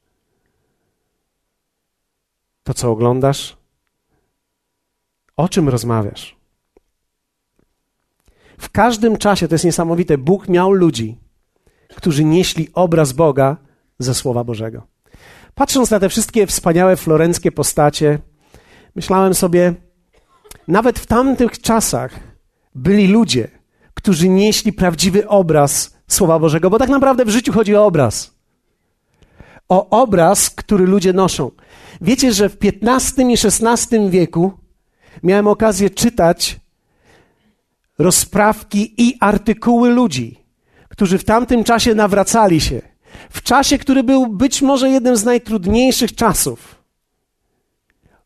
To 2.64 2.74
co 2.74 2.92
oglądasz? 2.92 3.58
O 5.38 5.50
czym 5.50 5.70
rozmawiasz? 5.70 6.36
W 8.58 8.70
każdym 8.70 9.18
czasie, 9.18 9.48
to 9.48 9.56
jest 9.56 9.66
niesamowite, 9.66 10.18
Bóg 10.18 10.48
miał 10.48 10.72
ludzi, 10.72 11.18
którzy 11.96 12.24
nieśli 12.24 12.70
obraz 12.74 13.14
Boga 13.14 13.58
ze 14.00 14.14
Słowa 14.14 14.44
Bożego. 14.44 14.88
Patrząc 15.56 15.92
na 15.92 16.00
te 16.00 16.10
wszystkie 16.10 16.48
wspaniałe 16.48 16.96
florenckie 16.96 17.52
postacie, 17.52 18.20
myślałem 18.96 19.34
sobie, 19.34 19.74
nawet 20.68 21.00
w 21.00 21.06
tamtych 21.06 21.62
czasach 21.62 22.20
byli 22.76 23.08
ludzie, 23.08 23.48
którzy 23.94 24.30
nieśli 24.30 24.74
prawdziwy 24.74 25.28
obraz 25.28 25.98
Słowa 26.08 26.40
Bożego, 26.40 26.70
bo 26.70 26.80
tak 26.80 26.90
naprawdę 26.90 27.26
w 27.26 27.30
życiu 27.30 27.54
chodzi 27.54 27.76
o 27.76 27.86
obraz. 27.86 28.34
O 29.70 29.90
obraz, 29.90 30.50
który 30.50 30.86
ludzie 30.86 31.14
noszą. 31.14 31.52
Wiecie, 32.02 32.34
że 32.34 32.50
w 32.50 32.58
XV 32.84 33.22
i 33.22 33.34
XVI 33.34 34.10
wieku 34.10 34.52
miałem 35.24 35.48
okazję 35.48 35.90
czytać 35.90 36.60
rozprawki 37.98 38.94
i 38.98 39.18
artykuły 39.20 39.90
ludzi, 39.90 40.40
którzy 40.90 41.18
w 41.18 41.24
tamtym 41.24 41.64
czasie 41.64 41.96
nawracali 41.96 42.62
się. 42.62 42.82
W 43.30 43.42
czasie, 43.42 43.78
który 43.78 44.04
był 44.04 44.28
być 44.28 44.62
może 44.62 44.90
jednym 44.90 45.18
z 45.18 45.24
najtrudniejszych 45.24 46.16
czasów. 46.16 46.83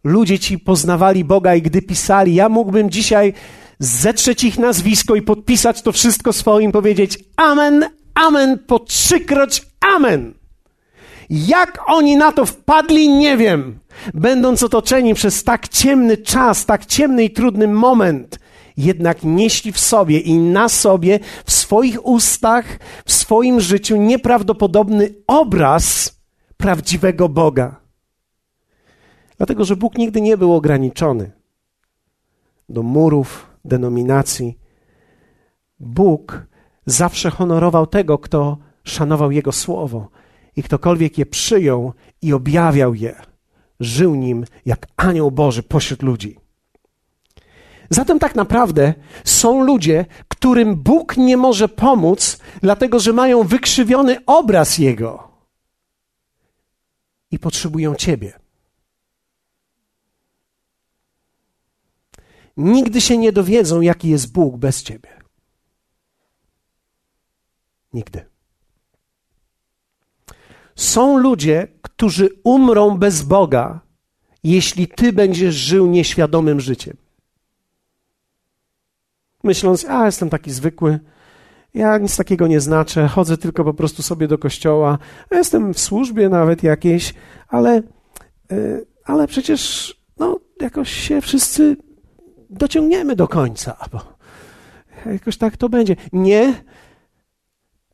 Ludzie 0.03 0.39
ci 0.39 0.59
poznawali 0.59 1.23
Boga 1.23 1.55
i 1.55 1.61
gdy 1.61 1.81
pisali, 1.81 2.35
ja 2.35 2.49
mógłbym 2.49 2.89
dzisiaj 2.89 3.33
zetrzeć 3.79 4.43
ich 4.43 4.57
nazwisko 4.57 5.15
i 5.15 5.21
podpisać 5.21 5.81
to 5.81 5.91
wszystko 5.91 6.33
swoim, 6.33 6.71
powiedzieć 6.71 7.19
amen, 7.35 7.85
amen, 8.13 8.59
po 8.67 8.79
trzykroć 8.79 9.61
amen. 9.95 10.33
Jak 11.29 11.79
oni 11.87 12.15
na 12.15 12.31
to 12.31 12.45
wpadli, 12.45 13.09
nie 13.09 13.37
wiem. 13.37 13.79
Będąc 14.13 14.63
otoczeni 14.63 15.13
przez 15.13 15.43
tak 15.43 15.67
ciemny 15.67 16.17
czas, 16.17 16.65
tak 16.65 16.85
ciemny 16.85 17.23
i 17.23 17.29
trudny 17.29 17.67
moment, 17.67 18.39
jednak 18.77 19.23
nieśli 19.23 19.71
w 19.71 19.79
sobie 19.79 20.19
i 20.19 20.37
na 20.37 20.69
sobie, 20.69 21.19
w 21.45 21.51
swoich 21.51 22.05
ustach, 22.05 22.65
w 23.05 23.13
swoim 23.13 23.59
życiu 23.59 23.95
nieprawdopodobny 23.95 25.13
obraz 25.27 26.15
prawdziwego 26.57 27.29
Boga. 27.29 27.86
Dlatego, 29.37 29.65
że 29.65 29.75
Bóg 29.75 29.97
nigdy 29.97 30.21
nie 30.21 30.37
był 30.37 30.53
ograniczony 30.53 31.31
do 32.69 32.83
murów, 32.83 33.47
denominacji. 33.65 34.57
Bóg 35.79 36.45
zawsze 36.85 37.29
honorował 37.29 37.87
tego, 37.87 38.17
kto 38.17 38.57
szanował 38.83 39.31
Jego 39.31 39.51
słowo 39.51 40.09
i 40.55 40.63
ktokolwiek 40.63 41.17
je 41.17 41.25
przyjął 41.25 41.93
i 42.21 42.33
objawiał 42.33 42.95
je, 42.95 43.15
żył 43.79 44.15
nim 44.15 44.45
jak 44.65 44.87
anioł 44.97 45.31
Boży 45.31 45.63
pośród 45.63 46.03
ludzi. 46.03 46.37
Zatem 47.89 48.19
tak 48.19 48.35
naprawdę 48.35 48.93
są 49.23 49.63
ludzie, 49.63 50.05
którym 50.27 50.75
Bóg 50.75 51.17
nie 51.17 51.37
może 51.37 51.69
pomóc, 51.69 52.39
dlatego 52.61 52.99
że 52.99 53.13
mają 53.13 53.43
wykrzywiony 53.43 54.17
obraz 54.25 54.77
Jego 54.77 55.27
i 57.31 57.39
potrzebują 57.39 57.95
Ciebie. 57.95 58.46
Nigdy 62.57 63.01
się 63.01 63.17
nie 63.17 63.31
dowiedzą, 63.31 63.81
jaki 63.81 64.09
jest 64.09 64.31
Bóg 64.31 64.57
bez 64.57 64.83
Ciebie. 64.83 65.09
Nigdy. 67.93 68.25
Są 70.75 71.17
ludzie, 71.17 71.67
którzy 71.81 72.29
umrą 72.43 72.97
bez 72.97 73.21
Boga, 73.21 73.81
jeśli 74.43 74.87
Ty 74.87 75.13
będziesz 75.13 75.55
żył 75.55 75.87
nieświadomym 75.87 76.59
życiem 76.59 76.97
myśląc, 79.47 79.85
a 79.85 80.05
jestem 80.05 80.29
taki 80.29 80.51
zwykły, 80.51 80.99
ja 81.73 81.97
nic 81.97 82.17
takiego 82.17 82.47
nie 82.47 82.59
znaczę, 82.59 83.07
chodzę 83.07 83.37
tylko 83.37 83.63
po 83.63 83.73
prostu 83.73 84.03
sobie 84.03 84.27
do 84.27 84.37
kościoła, 84.37 84.97
jestem 85.31 85.73
w 85.73 85.79
służbie 85.79 86.29
nawet 86.29 86.63
jakiejś, 86.63 87.13
ale, 87.47 87.83
e, 88.51 88.81
ale 89.05 89.27
przecież 89.27 89.93
no, 90.19 90.39
jakoś 90.61 90.91
się 90.91 91.21
wszyscy 91.21 91.77
dociągniemy 92.49 93.15
do 93.15 93.27
końca, 93.27 93.77
bo 93.91 93.99
jakoś 95.11 95.37
tak 95.37 95.57
to 95.57 95.69
będzie. 95.69 95.95
Nie, 96.13 96.53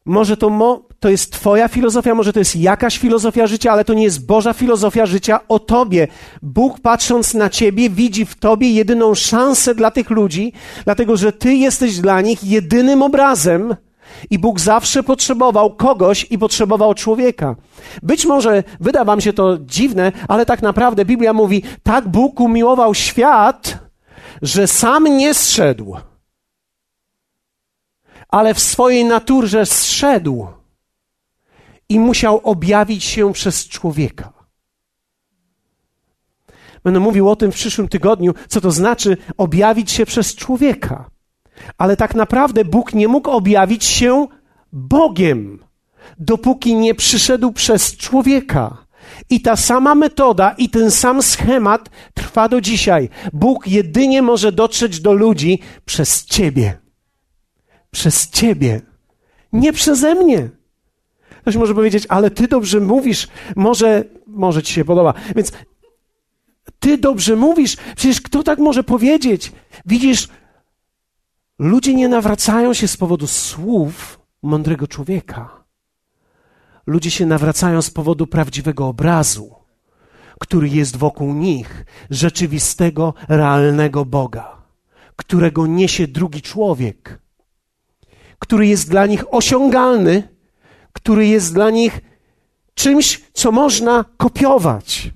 może 0.05 0.37
to, 0.37 0.49
mo, 0.49 0.81
to 0.99 1.09
jest 1.09 1.31
Twoja 1.31 1.67
filozofia, 1.67 2.15
może 2.15 2.33
to 2.33 2.39
jest 2.39 2.55
jakaś 2.55 2.97
filozofia 2.97 3.47
życia, 3.47 3.71
ale 3.71 3.85
to 3.85 3.93
nie 3.93 4.03
jest 4.03 4.25
Boża 4.25 4.53
filozofia 4.53 5.05
życia 5.05 5.39
o 5.47 5.59
Tobie. 5.59 6.07
Bóg, 6.41 6.79
patrząc 6.79 7.33
na 7.33 7.49
Ciebie, 7.49 7.89
widzi 7.89 8.25
w 8.25 8.35
Tobie 8.35 8.71
jedyną 8.71 9.15
szansę 9.15 9.75
dla 9.75 9.91
tych 9.91 10.09
ludzi, 10.09 10.53
dlatego 10.85 11.17
że 11.17 11.31
Ty 11.31 11.53
jesteś 11.53 11.99
dla 11.99 12.21
nich 12.21 12.43
jedynym 12.43 13.01
obrazem. 13.01 13.75
I 14.29 14.39
Bóg 14.39 14.59
zawsze 14.59 15.03
potrzebował 15.03 15.75
kogoś 15.75 16.27
i 16.29 16.37
potrzebował 16.37 16.93
człowieka. 16.93 17.55
Być 18.01 18.25
może 18.25 18.63
wyda 18.79 19.05
Wam 19.05 19.21
się 19.21 19.33
to 19.33 19.57
dziwne, 19.57 20.11
ale 20.27 20.45
tak 20.45 20.61
naprawdę 20.61 21.05
Biblia 21.05 21.33
mówi: 21.33 21.63
tak 21.83 22.07
Bóg 22.07 22.39
umiłował 22.39 22.93
świat, 22.93 23.82
że 24.41 24.67
sam 24.67 25.17
nie 25.17 25.33
zszedł 25.33 25.95
ale 28.33 28.53
w 28.53 28.59
swojej 28.59 29.05
naturze 29.05 29.65
zszedł 29.65 30.47
i 31.89 31.99
musiał 31.99 32.41
objawić 32.43 33.03
się 33.03 33.33
przez 33.33 33.67
człowieka. 33.67 34.33
Będę 36.83 36.99
mówił 36.99 37.29
o 37.29 37.35
tym 37.35 37.51
w 37.51 37.55
przyszłym 37.55 37.87
tygodniu, 37.87 38.33
co 38.47 38.61
to 38.61 38.71
znaczy 38.71 39.17
objawić 39.37 39.91
się 39.91 40.05
przez 40.05 40.35
człowieka. 40.35 41.09
Ale 41.77 41.97
tak 41.97 42.15
naprawdę 42.15 42.65
Bóg 42.65 42.93
nie 42.93 43.07
mógł 43.07 43.29
objawić 43.29 43.85
się 43.85 44.27
Bogiem, 44.71 45.63
dopóki 46.19 46.75
nie 46.75 46.95
przyszedł 46.95 47.51
przez 47.51 47.97
człowieka. 47.97 48.82
I 49.29 49.41
ta 49.41 49.55
sama 49.55 49.95
metoda 49.95 50.55
i 50.57 50.69
ten 50.69 50.91
sam 50.91 51.21
schemat 51.21 51.89
trwa 52.13 52.49
do 52.49 52.61
dzisiaj. 52.61 53.09
Bóg 53.33 53.67
jedynie 53.67 54.21
może 54.21 54.51
dotrzeć 54.51 54.99
do 54.99 55.13
ludzi 55.13 55.59
przez 55.85 56.25
Ciebie 56.25 56.83
przez 57.93 58.29
Ciebie, 58.29 58.81
nie 59.53 59.73
przeze 59.73 60.15
mnie. 60.15 60.49
Ktoś 61.41 61.55
może 61.55 61.75
powiedzieć, 61.75 62.05
ale 62.09 62.31
Ty 62.31 62.47
dobrze 62.47 62.79
mówisz, 62.79 63.27
może, 63.55 64.03
może 64.27 64.63
Ci 64.63 64.73
się 64.73 64.85
podoba. 64.85 65.13
Więc 65.35 65.51
Ty 66.79 66.97
dobrze 66.97 67.35
mówisz, 67.35 67.77
przecież 67.95 68.21
kto 68.21 68.43
tak 68.43 68.59
może 68.59 68.83
powiedzieć? 68.83 69.51
Widzisz, 69.85 70.27
ludzie 71.59 71.93
nie 71.93 72.07
nawracają 72.07 72.73
się 72.73 72.87
z 72.87 72.97
powodu 72.97 73.27
słów 73.27 74.19
mądrego 74.41 74.87
człowieka. 74.87 75.62
Ludzie 76.87 77.11
się 77.11 77.25
nawracają 77.25 77.81
z 77.81 77.89
powodu 77.89 78.27
prawdziwego 78.27 78.87
obrazu, 78.87 79.55
który 80.39 80.69
jest 80.69 80.95
wokół 80.95 81.33
nich, 81.33 81.85
rzeczywistego, 82.09 83.13
realnego 83.29 84.05
Boga, 84.05 84.61
którego 85.15 85.67
niesie 85.67 86.07
drugi 86.07 86.41
człowiek 86.41 87.23
który 88.43 88.67
jest 88.67 88.89
dla 88.89 89.05
nich 89.05 89.33
osiągalny, 89.33 90.23
który 90.93 91.27
jest 91.27 91.53
dla 91.53 91.69
nich 91.69 92.01
czymś, 92.73 93.21
co 93.33 93.51
można 93.51 94.05
kopiować. 94.17 95.09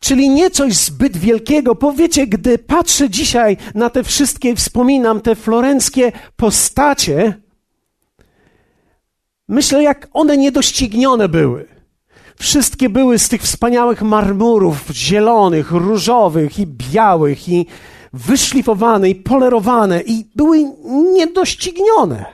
Czyli 0.00 0.30
nie 0.30 0.50
coś 0.50 0.74
zbyt 0.74 1.16
wielkiego. 1.16 1.74
Powiecie, 1.74 2.26
gdy 2.26 2.58
patrzę 2.58 3.10
dzisiaj 3.10 3.56
na 3.74 3.90
te 3.90 4.04
wszystkie, 4.04 4.56
wspominam 4.56 5.20
te 5.20 5.34
florenckie 5.34 6.12
postacie, 6.36 7.40
myślę, 9.48 9.82
jak 9.82 10.08
one 10.12 10.36
niedoścignione 10.36 11.28
były. 11.28 11.68
Wszystkie 12.36 12.88
były 12.88 13.18
z 13.18 13.28
tych 13.28 13.42
wspaniałych 13.42 14.02
marmurów, 14.02 14.88
zielonych, 14.90 15.70
różowych 15.70 16.58
i 16.58 16.66
białych, 16.66 17.48
i 17.48 17.66
wyszlifowane, 18.12 19.10
i 19.10 19.14
polerowane, 19.14 20.00
i 20.00 20.24
były 20.36 20.58
niedoścignione. 21.14 22.24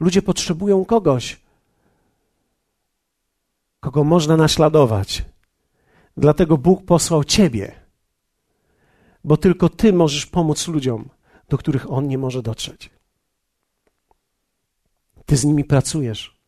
Ludzie 0.00 0.22
potrzebują 0.22 0.84
kogoś, 0.84 1.40
kogo 3.80 4.04
można 4.04 4.36
naśladować. 4.36 5.24
Dlatego 6.16 6.58
Bóg 6.58 6.84
posłał 6.84 7.24
Ciebie, 7.24 7.72
bo 9.24 9.36
tylko 9.36 9.68
Ty 9.68 9.92
możesz 9.92 10.26
pomóc 10.26 10.68
ludziom, 10.68 11.08
do 11.48 11.58
których 11.58 11.92
On 11.92 12.08
nie 12.08 12.18
może 12.18 12.42
dotrzeć. 12.42 12.97
Ty 15.28 15.36
z 15.36 15.44
nimi 15.44 15.64
pracujesz, 15.64 16.40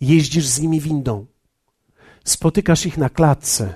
jeździsz 0.00 0.46
z 0.46 0.60
nimi 0.60 0.80
windą, 0.80 1.26
spotykasz 2.24 2.86
ich 2.86 2.98
na 2.98 3.08
klatce. 3.08 3.74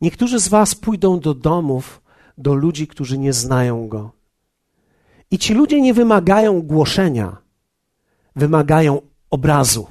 Niektórzy 0.00 0.40
z 0.40 0.48
Was 0.48 0.74
pójdą 0.74 1.20
do 1.20 1.34
domów, 1.34 2.02
do 2.38 2.54
ludzi, 2.54 2.86
którzy 2.86 3.18
nie 3.18 3.32
znają 3.32 3.88
Go. 3.88 4.12
I 5.30 5.38
ci 5.38 5.54
ludzie 5.54 5.80
nie 5.80 5.94
wymagają 5.94 6.62
głoszenia, 6.62 7.36
wymagają 8.36 9.00
obrazu 9.30 9.86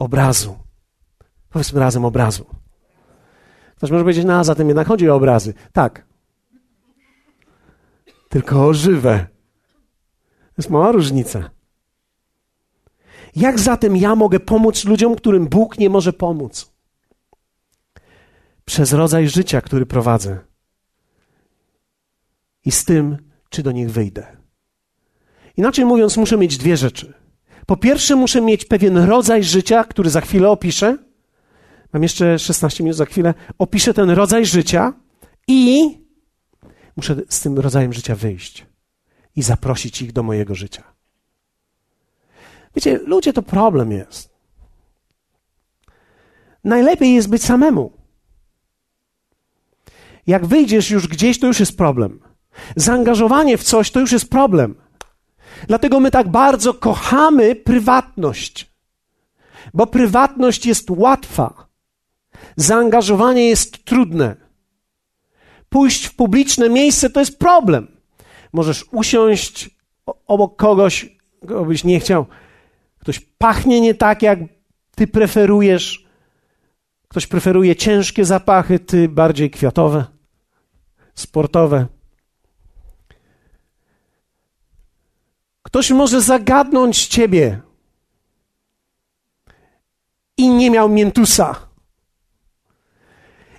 obrazu. 0.00 0.58
Powiedzmy 1.50 1.80
razem 1.80 2.04
obrazu. 2.04 2.46
Ktoś 3.76 3.90
może 3.90 4.04
powiedzieć, 4.04 4.24
no 4.24 4.38
a 4.38 4.44
zatem 4.44 4.68
jednak 4.68 4.88
chodzi 4.88 5.10
o 5.10 5.14
obrazy. 5.14 5.54
Tak. 5.72 6.06
Tylko 8.28 8.66
o 8.66 8.74
żywe. 8.74 9.26
Jest 10.60 10.70
mała 10.70 10.92
różnica. 10.92 11.50
Jak 13.36 13.58
zatem 13.58 13.96
ja 13.96 14.14
mogę 14.14 14.40
pomóc 14.40 14.84
ludziom, 14.84 15.14
którym 15.14 15.48
Bóg 15.48 15.78
nie 15.78 15.90
może 15.90 16.12
pomóc? 16.12 16.72
Przez 18.64 18.92
rodzaj 18.92 19.28
życia, 19.28 19.60
który 19.60 19.86
prowadzę. 19.86 20.38
I 22.64 22.70
z 22.70 22.84
tym, 22.84 23.16
czy 23.50 23.62
do 23.62 23.72
nich 23.72 23.90
wyjdę. 23.90 24.36
Inaczej 25.56 25.84
mówiąc, 25.84 26.16
muszę 26.16 26.36
mieć 26.36 26.58
dwie 26.58 26.76
rzeczy. 26.76 27.14
Po 27.66 27.76
pierwsze, 27.76 28.16
muszę 28.16 28.40
mieć 28.40 28.64
pewien 28.64 28.98
rodzaj 28.98 29.44
życia, 29.44 29.84
który 29.84 30.10
za 30.10 30.20
chwilę 30.20 30.50
opiszę. 30.50 30.98
Mam 31.92 32.02
jeszcze 32.02 32.38
16 32.38 32.84
minut 32.84 32.96
za 32.96 33.04
chwilę. 33.04 33.34
Opiszę 33.58 33.94
ten 33.94 34.10
rodzaj 34.10 34.46
życia 34.46 34.92
i 35.48 35.82
muszę 36.96 37.16
z 37.28 37.40
tym 37.40 37.58
rodzajem 37.58 37.92
życia 37.92 38.14
wyjść 38.14 38.69
i 39.36 39.42
zaprosić 39.42 40.02
ich 40.02 40.12
do 40.12 40.22
mojego 40.22 40.54
życia. 40.54 40.82
Wiecie, 42.76 42.98
ludzie 42.98 43.32
to 43.32 43.42
problem 43.42 43.92
jest. 43.92 44.30
Najlepiej 46.64 47.14
jest 47.14 47.28
być 47.28 47.44
samemu. 47.44 47.92
Jak 50.26 50.46
wyjdziesz 50.46 50.90
już 50.90 51.08
gdzieś, 51.08 51.40
to 51.40 51.46
już 51.46 51.60
jest 51.60 51.76
problem. 51.76 52.20
Zaangażowanie 52.76 53.58
w 53.58 53.62
coś 53.62 53.90
to 53.90 54.00
już 54.00 54.12
jest 54.12 54.30
problem. 54.30 54.74
Dlatego 55.66 56.00
my 56.00 56.10
tak 56.10 56.28
bardzo 56.28 56.74
kochamy 56.74 57.56
prywatność, 57.56 58.70
bo 59.74 59.86
prywatność 59.86 60.66
jest 60.66 60.90
łatwa, 60.90 61.66
zaangażowanie 62.56 63.48
jest 63.48 63.84
trudne. 63.84 64.36
Pójść 65.68 66.06
w 66.06 66.14
publiczne 66.14 66.68
miejsce 66.68 67.10
to 67.10 67.20
jest 67.20 67.38
problem. 67.38 67.99
Możesz 68.52 68.84
usiąść 68.92 69.70
obok 70.26 70.56
kogoś, 70.56 71.16
kogo 71.40 71.64
byś 71.64 71.84
nie 71.84 72.00
chciał. 72.00 72.26
Ktoś 72.98 73.20
pachnie 73.20 73.80
nie 73.80 73.94
tak, 73.94 74.22
jak 74.22 74.38
ty 74.96 75.06
preferujesz. 75.06 76.06
Ktoś 77.08 77.26
preferuje 77.26 77.76
ciężkie 77.76 78.24
zapachy, 78.24 78.78
ty 78.78 79.08
bardziej 79.08 79.50
kwiatowe, 79.50 80.04
sportowe. 81.14 81.86
Ktoś 85.62 85.90
może 85.90 86.20
zagadnąć 86.20 87.06
ciebie 87.06 87.60
i 90.36 90.48
nie 90.48 90.70
miał 90.70 90.88
miętusa. 90.88 91.66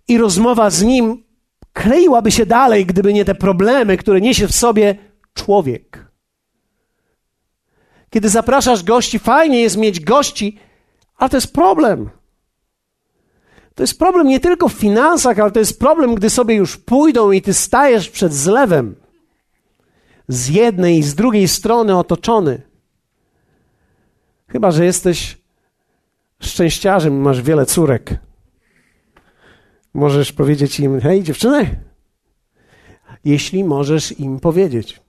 I 0.08 0.18
rozmowa 0.18 0.70
z 0.70 0.84
nim 0.84 1.24
kleiłaby 1.74 2.32
się 2.32 2.46
dalej, 2.46 2.86
gdyby 2.86 3.14
nie 3.14 3.26
te 3.26 3.36
problemy, 3.36 3.98
które 3.98 4.22
niesie 4.22 4.48
w 4.48 4.56
sobie 4.56 4.96
człowiek. 5.34 6.12
Kiedy 8.10 8.30
zapraszasz 8.30 8.84
gości, 8.84 9.20
fajnie 9.20 9.62
jest 9.62 9.78
mieć 9.78 10.00
gości, 10.00 10.60
ale 11.18 11.30
to 11.30 11.38
jest 11.38 11.54
problem. 11.54 12.10
To 13.76 13.84
jest 13.84 14.00
problem 14.00 14.28
nie 14.28 14.40
tylko 14.40 14.70
w 14.70 14.74
finansach, 14.74 15.40
ale 15.40 15.52
to 15.52 15.60
jest 15.60 15.80
problem, 15.80 16.16
gdy 16.16 16.30
sobie 16.30 16.56
już 16.56 16.78
pójdą 16.78 17.32
i 17.32 17.42
ty 17.42 17.54
stajesz 17.54 18.10
przed 18.10 18.34
zlewem 18.34 18.96
z 20.28 20.50
jednej 20.50 20.98
i 20.98 21.04
z 21.04 21.16
drugiej 21.16 21.48
strony 21.48 21.98
otoczony. 21.98 22.62
Chyba, 24.48 24.72
że 24.72 24.86
jesteś 24.86 25.38
szczęściarzem, 26.40 27.22
masz 27.22 27.42
wiele 27.42 27.66
córek. 27.66 28.20
Możesz 29.94 30.32
powiedzieć 30.32 30.80
im: 30.80 31.02
Hej, 31.02 31.24
dziewczyny, 31.24 31.84
jeśli 33.26 33.64
możesz 33.64 34.20
im 34.20 34.40
powiedzieć. 34.40 35.02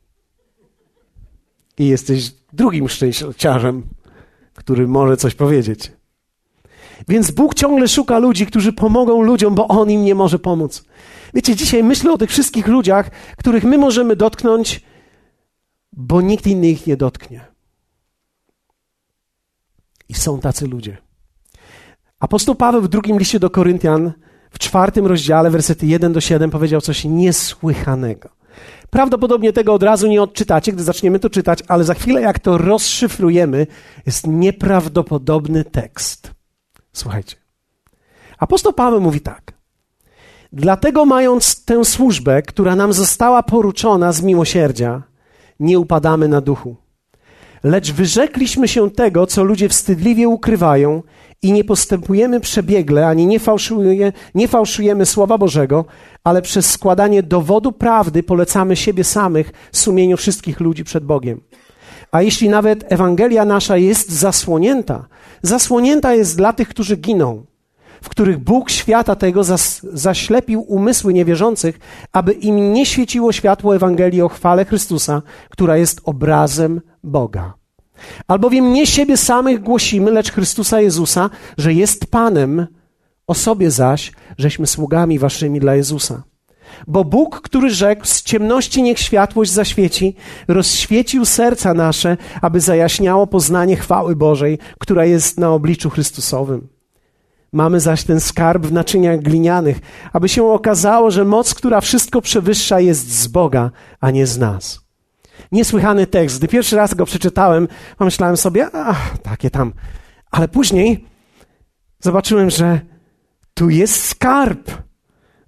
I 1.79 1.87
jesteś 1.87 2.31
drugim 2.53 2.89
szczęściarzem, 2.89 3.83
który 4.55 4.89
może 4.89 5.17
coś 5.17 5.35
powiedzieć. 5.35 5.93
Więc 7.09 7.31
Bóg 7.31 7.55
ciągle 7.55 7.89
szuka 7.89 8.19
ludzi, 8.19 8.47
którzy 8.47 8.73
pomogą 8.73 9.23
ludziom, 9.23 9.55
bo 9.55 9.69
On 9.69 9.91
im 9.91 10.05
nie 10.05 10.15
może 10.15 10.39
pomóc. 10.39 10.85
Wiecie, 11.35 11.57
dzisiaj 11.57 11.85
myślę 11.85 12.13
o 12.13 12.19
tych 12.19 12.31
wszystkich 12.31 12.67
ludziach, 12.67 13.11
których 13.37 13.65
my 13.65 13.79
możemy 13.79 14.17
dotknąć 14.17 14.81
bo 15.93 16.21
nikt 16.21 16.47
inny 16.47 16.69
ich 16.69 16.87
nie 16.87 16.97
dotknie. 16.97 17.47
I 20.09 20.15
są 20.15 20.41
tacy 20.41 20.67
ludzie. 20.67 20.97
Apostoł 22.21 22.55
Paweł 22.55 22.83
w 22.83 22.89
drugim 22.89 23.19
liście 23.19 23.41
do 23.41 23.51
Koryntian, 23.51 24.13
w 24.53 24.59
czwartym 24.59 25.07
rozdziale, 25.07 25.51
wersety 25.51 25.87
1 25.87 26.13
do 26.13 26.21
7, 26.21 26.51
powiedział 26.51 26.81
coś 26.81 27.05
niesłychanego. 27.05 28.29
Prawdopodobnie 28.91 29.53
tego 29.53 29.75
od 29.75 29.83
razu 29.83 30.09
nie 30.09 30.23
odczytacie, 30.23 30.73
gdy 30.73 30.83
zaczniemy 30.83 31.19
to 31.19 31.31
czytać, 31.31 31.59
ale 31.69 31.85
za 31.85 31.95
chwilę, 31.95 32.21
jak 32.21 32.39
to 32.39 32.59
rozszyfrujemy, 32.59 33.67
jest 34.07 34.27
nieprawdopodobny 34.27 35.65
tekst. 35.65 36.31
Słuchajcie. 36.93 37.37
Apostoł 38.39 38.73
Paweł 38.73 39.01
mówi 39.01 39.21
tak. 39.21 39.53
Dlatego, 40.53 41.05
mając 41.05 41.65
tę 41.65 41.85
służbę, 41.85 42.43
która 42.43 42.77
nam 42.77 42.93
została 42.93 43.43
poruczona 43.43 44.13
z 44.13 44.23
miłosierdzia, 44.23 45.03
nie 45.61 45.79
upadamy 45.79 46.29
na 46.29 46.41
duchu. 46.41 46.77
Lecz 47.65 47.93
wyrzekliśmy 47.93 48.69
się 48.69 48.91
tego, 48.91 49.27
co 49.27 49.45
ludzie 49.45 49.69
wstydliwie 49.69 50.29
ukrywają 50.29 51.03
i 51.43 51.53
nie 51.53 51.65
postępujemy 51.65 52.41
przebiegle, 52.41 53.07
ani 53.07 53.27
nie, 53.27 53.41
fałszuje, 53.41 54.13
nie 54.35 54.49
fałszujemy 54.49 55.07
Słowa 55.07 55.39
Bożego, 55.39 55.85
ale 56.25 56.43
przez 56.43 56.71
składanie 56.71 57.23
dowodu 57.23 57.73
prawdy 57.73 58.23
polecamy 58.23 58.77
siebie 58.77 59.05
samych 59.05 59.53
sumieniu 59.73 60.17
wszystkich 60.17 60.61
ludzi 60.61 60.85
przed 60.85 61.05
Bogiem. 61.05 61.41
A 62.13 62.23
jeśli 62.23 62.49
nawet 62.49 62.93
Ewangelia 62.93 63.45
nasza 63.45 63.77
jest 63.77 64.11
zasłonięta, 64.11 65.09
zasłonięta 65.43 66.15
jest 66.15 66.37
dla 66.37 66.53
tych, 66.53 66.69
którzy 66.69 66.97
giną, 66.97 67.47
w 68.03 68.09
których 68.09 68.39
Bóg 68.39 68.71
świata 68.71 69.17
tego 69.17 69.45
zas, 69.45 69.81
zaślepił 69.93 70.61
umysły 70.61 71.13
niewierzących, 71.13 71.79
aby 72.13 72.33
im 72.33 72.73
nie 72.73 72.87
świeciło 72.87 73.33
światło 73.33 73.77
Ewangelii 73.77 74.23
o 74.23 74.29
chwale 74.29 74.65
Chrystusa, 74.65 75.23
która 75.51 75.77
jest 75.77 76.01
obrazem 76.05 76.81
Boga. 77.05 77.62
Albowiem 78.29 78.73
nie 78.73 78.87
siebie 78.87 79.17
samych 79.17 79.61
głosimy, 79.61 80.11
lecz 80.11 80.33
Chrystusa 80.33 80.81
Jezusa, 80.81 81.31
że 81.59 81.75
jest 81.75 82.07
Panem, 82.07 82.67
o 83.27 83.35
sobie 83.35 83.71
zaś, 83.71 84.13
żeśmy 84.39 84.67
sługami 84.67 85.19
waszymi 85.19 85.61
dla 85.61 85.75
Jezusa. 85.75 86.23
Bo 86.87 87.05
Bóg, 87.05 87.41
który 87.41 87.71
rzekł, 87.71 88.07
z 88.07 88.23
ciemności 88.23 88.83
niech 88.83 88.99
światłość 88.99 89.51
zaświeci, 89.51 90.17
rozświecił 90.49 91.25
serca 91.25 91.75
nasze, 91.75 92.17
aby 92.43 92.61
zajaśniało 92.61 93.27
poznanie 93.27 93.77
chwały 93.77 94.17
Bożej, 94.17 94.59
która 94.79 95.05
jest 95.05 95.39
na 95.39 95.51
obliczu 95.51 95.91
Chrystusowym. 95.91 96.69
Mamy 97.53 97.81
zaś 97.81 98.05
ten 98.05 98.21
skarb 98.21 98.67
w 98.67 98.73
naczyniach 98.73 99.21
glinianych, 99.21 99.81
aby 100.13 100.29
się 100.29 100.45
okazało, 100.45 101.11
że 101.11 101.25
moc, 101.25 101.55
która 101.55 101.81
wszystko 101.81 102.23
przewyższa, 102.23 102.81
jest 102.81 103.13
z 103.13 103.27
Boga, 103.27 103.71
a 104.01 104.11
nie 104.11 104.27
z 104.27 104.39
nas. 104.39 104.82
Niesłychany 105.53 106.07
tekst. 106.07 106.39
Gdy 106.39 106.49
pierwszy 106.49 106.77
raz 106.77 106.95
go 106.95 107.07
przeczytałem, 107.07 107.69
pomyślałem 107.99 108.37
sobie, 108.37 108.69
ach, 108.73 109.19
takie 109.19 109.51
tam. 109.51 109.73
Ale 110.31 110.49
później 110.49 111.05
zobaczyłem, 112.01 112.51
że 112.51 112.81
tu 113.55 113.71
jest 113.71 114.05
skarb. 114.05 114.71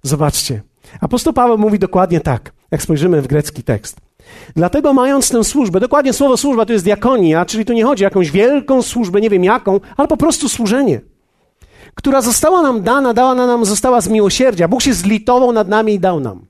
Zobaczcie. 0.03 0.61
Apostoł 1.01 1.33
Paweł 1.33 1.57
mówi 1.57 1.79
dokładnie 1.79 2.19
tak, 2.19 2.53
jak 2.71 2.81
spojrzymy 2.81 3.21
w 3.21 3.27
grecki 3.27 3.63
tekst. 3.63 4.01
Dlatego 4.55 4.93
mając 4.93 5.29
tę 5.29 5.43
służbę, 5.43 5.79
dokładnie 5.79 6.13
słowo 6.13 6.37
służba 6.37 6.65
to 6.65 6.73
jest 6.73 6.85
diakonia, 6.85 7.45
czyli 7.45 7.65
tu 7.65 7.73
nie 7.73 7.83
chodzi 7.83 8.03
o 8.03 8.07
jakąś 8.07 8.31
wielką 8.31 8.81
służbę, 8.81 9.21
nie 9.21 9.29
wiem 9.29 9.43
jaką, 9.43 9.79
ale 9.97 10.07
po 10.07 10.17
prostu 10.17 10.49
służenie, 10.49 11.01
która 11.95 12.21
została 12.21 12.61
nam 12.61 12.83
dana, 12.83 13.13
dała 13.13 13.35
nam, 13.35 13.65
została 13.65 14.01
z 14.01 14.07
miłosierdzia. 14.07 14.67
Bóg 14.67 14.81
się 14.81 14.93
zlitował 14.93 15.51
nad 15.51 15.67
nami 15.67 15.93
i 15.93 15.99
dał 15.99 16.19
nam. 16.19 16.45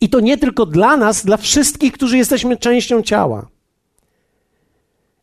I 0.00 0.08
to 0.08 0.20
nie 0.20 0.38
tylko 0.38 0.66
dla 0.66 0.96
nas, 0.96 1.24
dla 1.24 1.36
wszystkich, 1.36 1.92
którzy 1.92 2.18
jesteśmy 2.18 2.56
częścią 2.56 3.02
ciała. 3.02 3.46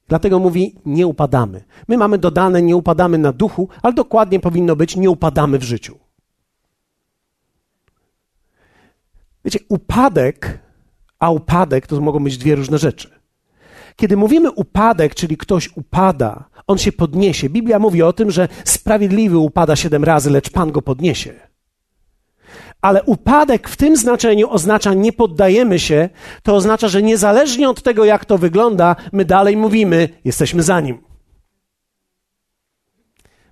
Dlatego 0.07 0.39
mówi, 0.39 0.75
nie 0.85 1.07
upadamy. 1.07 1.63
My 1.87 1.97
mamy 1.97 2.17
dodane, 2.17 2.61
nie 2.61 2.75
upadamy 2.75 3.17
na 3.17 3.33
duchu, 3.33 3.69
ale 3.81 3.93
dokładnie 3.93 4.39
powinno 4.39 4.75
być, 4.75 4.95
nie 4.95 5.09
upadamy 5.09 5.59
w 5.59 5.63
życiu. 5.63 5.99
Wiecie, 9.45 9.59
upadek, 9.69 10.59
a 11.19 11.29
upadek 11.29 11.87
to 11.87 12.01
mogą 12.01 12.23
być 12.23 12.37
dwie 12.37 12.55
różne 12.55 12.77
rzeczy. 12.77 13.09
Kiedy 13.95 14.17
mówimy 14.17 14.51
upadek, 14.51 15.15
czyli 15.15 15.37
ktoś 15.37 15.69
upada, 15.77 16.49
on 16.67 16.77
się 16.77 16.91
podniesie. 16.91 17.49
Biblia 17.49 17.79
mówi 17.79 18.03
o 18.03 18.13
tym, 18.13 18.31
że 18.31 18.47
sprawiedliwy 18.65 19.37
upada 19.37 19.75
siedem 19.75 20.03
razy, 20.03 20.29
lecz 20.29 20.49
Pan 20.49 20.71
go 20.71 20.81
podniesie. 20.81 21.50
Ale 22.81 23.03
upadek 23.03 23.69
w 23.69 23.77
tym 23.77 23.95
znaczeniu 23.95 24.49
oznacza 24.49 24.93
nie 24.93 25.13
poddajemy 25.13 25.79
się, 25.79 26.09
to 26.43 26.55
oznacza, 26.55 26.87
że 26.87 27.01
niezależnie 27.01 27.69
od 27.69 27.81
tego, 27.81 28.05
jak 28.05 28.25
to 28.25 28.37
wygląda, 28.37 28.95
my 29.11 29.25
dalej 29.25 29.57
mówimy, 29.57 30.09
jesteśmy 30.25 30.63
za 30.63 30.81
nim. 30.81 30.97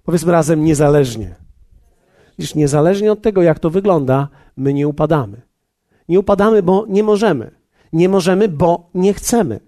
Powiedzmy 0.03 0.31
razem, 0.31 0.63
niezależnie. 0.63 1.35
Widzisz, 2.37 2.55
niezależnie 2.55 3.11
od 3.11 3.21
tego, 3.21 3.41
jak 3.41 3.59
to 3.59 3.69
wygląda, 3.69 4.27
my 4.57 4.73
nie 4.73 4.87
upadamy. 4.87 5.41
Nie 6.09 6.19
upadamy, 6.19 6.63
bo 6.63 6.85
nie 6.87 7.03
możemy. 7.03 7.51
Nie 7.93 8.09
możemy, 8.09 8.47
bo 8.47 8.89
nie 8.93 9.13
chcemy. 9.13 9.59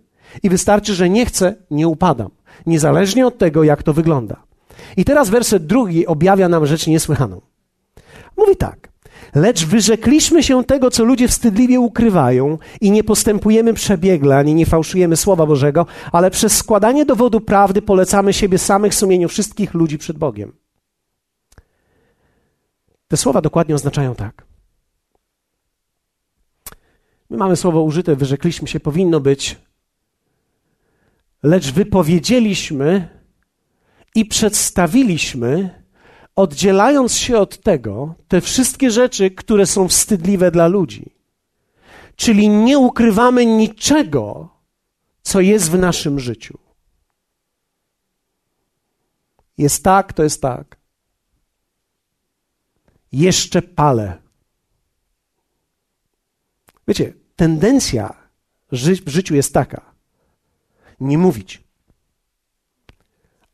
I 0.44 0.50
wystarczy, 0.50 0.94
że 0.94 1.10
nie 1.10 1.26
chcę, 1.26 1.56
nie 1.72 1.88
upadam. 1.88 2.32
Niezależnie 2.66 3.28
od 3.28 3.38
tego, 3.38 3.64
jak 3.64 3.84
to 3.84 3.94
wygląda. 3.94 4.44
I 4.98 5.06
teraz 5.06 5.30
werset 5.30 5.66
drugi 5.66 6.08
objawia 6.08 6.50
nam 6.50 6.66
rzecz 6.66 6.88
niesłychaną. 6.88 7.42
Mówi 8.38 8.56
tak. 8.56 8.92
Lecz 9.36 9.66
wyrzekliśmy 9.66 10.44
się 10.44 10.64
tego, 10.64 10.92
co 10.92 11.04
ludzie 11.04 11.28
wstydliwie 11.28 11.80
ukrywają 11.80 12.58
i 12.82 12.92
nie 12.92 13.04
postępujemy 13.04 13.74
przebiegle, 13.74 14.38
ani 14.38 14.56
nie 14.56 14.66
fałszujemy 14.66 15.18
Słowa 15.18 15.46
Bożego, 15.46 15.86
ale 16.12 16.32
przez 16.32 16.58
składanie 16.58 17.06
dowodu 17.06 17.42
prawdy 17.42 17.82
polecamy 17.82 18.34
siebie 18.34 18.58
samych 18.58 18.96
sumieniu 18.96 19.30
wszystkich 19.30 19.74
ludzi 19.74 19.98
przed 19.98 20.18
Bogiem. 20.18 20.54
Te 23.08 23.18
słowa 23.18 23.42
dokładnie 23.42 23.76
oznaczają 23.76 24.16
tak. 24.16 24.46
My 27.30 27.38
mamy 27.38 27.56
słowo 27.56 27.82
użyte, 27.82 28.16
wyrzekliśmy 28.16 28.68
się, 28.68 28.80
powinno 28.80 29.20
być, 29.20 29.58
lecz 31.44 31.72
wypowiedzieliśmy 31.72 33.08
i 34.16 34.26
przedstawiliśmy, 34.26 35.81
oddzielając 36.36 37.14
się 37.16 37.38
od 37.38 37.62
tego, 37.62 38.16
te 38.28 38.42
wszystkie 38.42 38.92
rzeczy, 38.92 39.32
które 39.32 39.66
są 39.66 39.88
wstydliwe 39.88 40.52
dla 40.52 40.68
ludzi. 40.68 41.12
Czyli 42.16 42.50
nie 42.50 42.80
ukrywamy 42.80 43.46
niczego, 43.46 44.50
co 45.22 45.42
jest 45.42 45.72
w 45.72 45.80
naszym 45.80 46.20
życiu. 46.20 46.58
Jest 49.58 49.84
tak, 49.84 50.14
to 50.14 50.24
jest 50.24 50.42
tak. 50.42 50.78
Jeszcze 53.12 53.62
palę. 53.62 54.22
Wiecie, 56.88 57.14
tendencja 57.36 58.14
w 58.72 59.10
życiu 59.10 59.36
jest 59.36 59.54
taka: 59.54 59.94
nie 61.00 61.18
mówić 61.18 61.64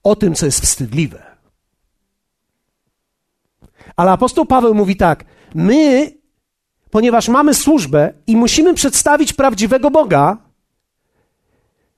o 0.04 0.16
tym, 0.16 0.36
co 0.36 0.46
jest 0.46 0.62
wstydliwe. 0.62 1.27
Ale 3.98 4.12
apostoł 4.12 4.46
Paweł 4.46 4.76
mówi 4.76 4.96
tak: 4.96 5.26
My, 5.56 6.12
ponieważ 6.90 7.30
mamy 7.30 7.54
służbę 7.54 8.14
i 8.28 8.36
musimy 8.36 8.74
przedstawić 8.74 9.34
prawdziwego 9.34 9.92
Boga, 9.92 10.38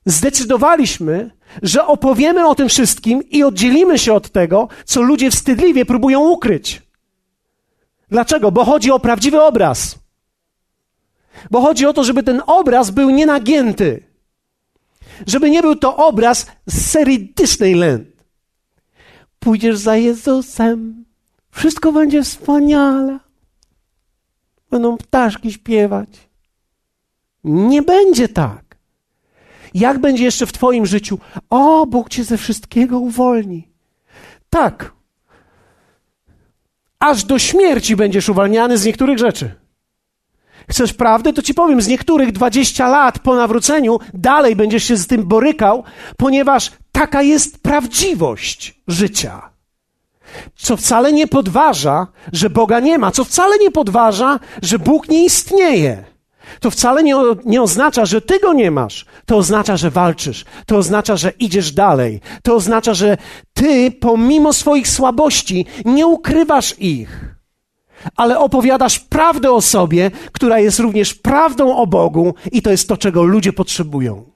zdecydowaliśmy, 0.05 1.31
że 1.61 1.85
opowiemy 1.85 2.47
o 2.47 2.55
tym 2.55 2.69
wszystkim 2.69 3.29
i 3.29 3.43
oddzielimy 3.43 3.99
się 3.99 4.13
od 4.13 4.29
tego, 4.29 4.67
co 4.85 5.01
ludzie 5.01 5.31
wstydliwie 5.31 5.85
próbują 5.85 6.29
ukryć. 6.29 6.81
Dlaczego? 8.09 8.51
Bo 8.51 8.65
chodzi 8.65 8.91
o 8.91 8.99
prawdziwy 8.99 9.41
obraz. 9.41 9.95
Bo 11.51 11.61
chodzi 11.61 11.85
o 11.85 11.93
to, 11.93 12.03
żeby 12.03 12.23
ten 12.23 12.41
obraz 12.47 12.91
był 12.91 13.09
nienagięty. 13.09 14.03
Żeby 15.27 15.49
nie 15.49 15.61
był 15.61 15.75
to 15.75 15.97
obraz 15.97 16.45
z 16.67 16.85
serii 16.85 17.33
Disneyland. 17.35 18.07
Pójdziesz 19.39 19.77
za 19.77 19.95
Jezusem, 19.97 21.05
wszystko 21.51 21.91
będzie 21.91 22.23
wspaniale. 22.23 23.19
Będą 24.71 24.97
ptaszki 24.97 25.51
śpiewać. 25.51 26.29
Nie 27.43 27.81
będzie 27.81 28.27
tak. 28.27 28.69
Jak 29.73 29.99
będzie 29.99 30.23
jeszcze 30.23 30.45
w 30.45 30.53
Twoim 30.53 30.85
życiu? 30.85 31.19
O, 31.49 31.85
Bóg 31.85 32.09
Cię 32.09 32.23
ze 32.23 32.37
wszystkiego 32.37 32.99
uwolni. 32.99 33.67
Tak. 34.49 34.93
Aż 36.99 37.23
do 37.23 37.39
śmierci 37.39 37.95
będziesz 37.95 38.29
uwalniany 38.29 38.77
z 38.77 38.85
niektórych 38.85 39.17
rzeczy. 39.17 39.51
Chcesz 40.69 40.93
prawdę? 40.93 41.33
To 41.33 41.41
ci 41.41 41.53
powiem, 41.53 41.81
z 41.81 41.87
niektórych 41.87 42.31
20 42.31 42.87
lat 42.87 43.19
po 43.19 43.35
nawróceniu 43.35 43.99
dalej 44.13 44.55
będziesz 44.55 44.83
się 44.83 44.97
z 44.97 45.07
tym 45.07 45.27
borykał, 45.27 45.83
ponieważ 46.17 46.71
taka 46.91 47.21
jest 47.21 47.63
prawdziwość 47.63 48.81
życia. 48.87 49.48
Co 50.55 50.77
wcale 50.77 51.13
nie 51.13 51.27
podważa, 51.27 52.07
że 52.33 52.49
Boga 52.49 52.79
nie 52.79 52.97
ma, 52.97 53.11
co 53.11 53.23
wcale 53.23 53.57
nie 53.57 53.71
podważa, 53.71 54.39
że 54.61 54.79
Bóg 54.79 55.09
nie 55.09 55.25
istnieje. 55.25 56.03
To 56.59 56.71
wcale 56.71 57.03
nie, 57.03 57.15
nie 57.45 57.61
oznacza, 57.61 58.05
że 58.05 58.21
ty 58.21 58.39
go 58.39 58.53
nie 58.53 58.71
masz. 58.71 59.05
To 59.25 59.37
oznacza, 59.37 59.77
że 59.77 59.91
walczysz. 59.91 60.45
To 60.65 60.77
oznacza, 60.77 61.17
że 61.17 61.29
idziesz 61.39 61.71
dalej. 61.71 62.21
To 62.43 62.55
oznacza, 62.55 62.93
że 62.93 63.17
ty, 63.53 63.91
pomimo 63.91 64.53
swoich 64.53 64.87
słabości, 64.87 65.65
nie 65.85 66.07
ukrywasz 66.07 66.75
ich 66.79 67.29
ale 68.15 68.39
opowiadasz 68.39 68.99
prawdę 68.99 69.51
o 69.51 69.61
sobie, 69.61 70.11
która 70.31 70.59
jest 70.59 70.79
również 70.79 71.13
prawdą 71.13 71.77
o 71.77 71.87
Bogu, 71.87 72.33
i 72.51 72.61
to 72.61 72.71
jest 72.71 72.87
to, 72.89 72.97
czego 72.97 73.23
ludzie 73.23 73.53
potrzebują. 73.53 74.31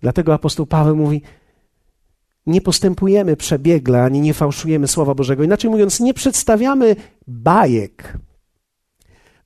Dlatego 0.00 0.34
apostoł 0.34 0.66
Paweł 0.66 0.96
mówi: 0.96 1.22
Nie 2.46 2.60
postępujemy 2.60 3.36
przebiegle, 3.36 4.02
ani 4.02 4.20
nie 4.20 4.34
fałszujemy 4.34 4.88
Słowa 4.88 5.14
Bożego. 5.14 5.42
Inaczej 5.42 5.70
mówiąc, 5.70 6.00
nie 6.00 6.14
przedstawiamy 6.14 6.96
bajek, 7.26 8.18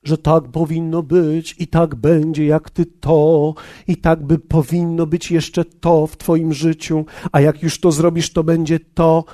że 0.03 0.19
tak 0.19 0.45
powinno 0.45 1.03
być 1.03 1.55
i 1.59 1.67
tak 1.67 1.95
będzie, 1.95 2.47
jak 2.47 2.71
ty 2.71 2.87
to, 2.87 3.55
i 3.89 3.97
tak 3.97 4.27
by 4.27 4.39
powinno 4.39 5.07
być 5.07 5.31
jeszcze 5.31 5.65
to 5.65 6.07
w 6.07 6.17
twoim 6.17 6.53
życiu, 6.53 7.05
a 7.33 7.41
jak 7.41 7.63
już 7.63 7.81
to 7.81 7.93
zrobisz, 7.93 8.33
to 8.33 8.45
będzie 8.45 8.81
to. 8.81 9.25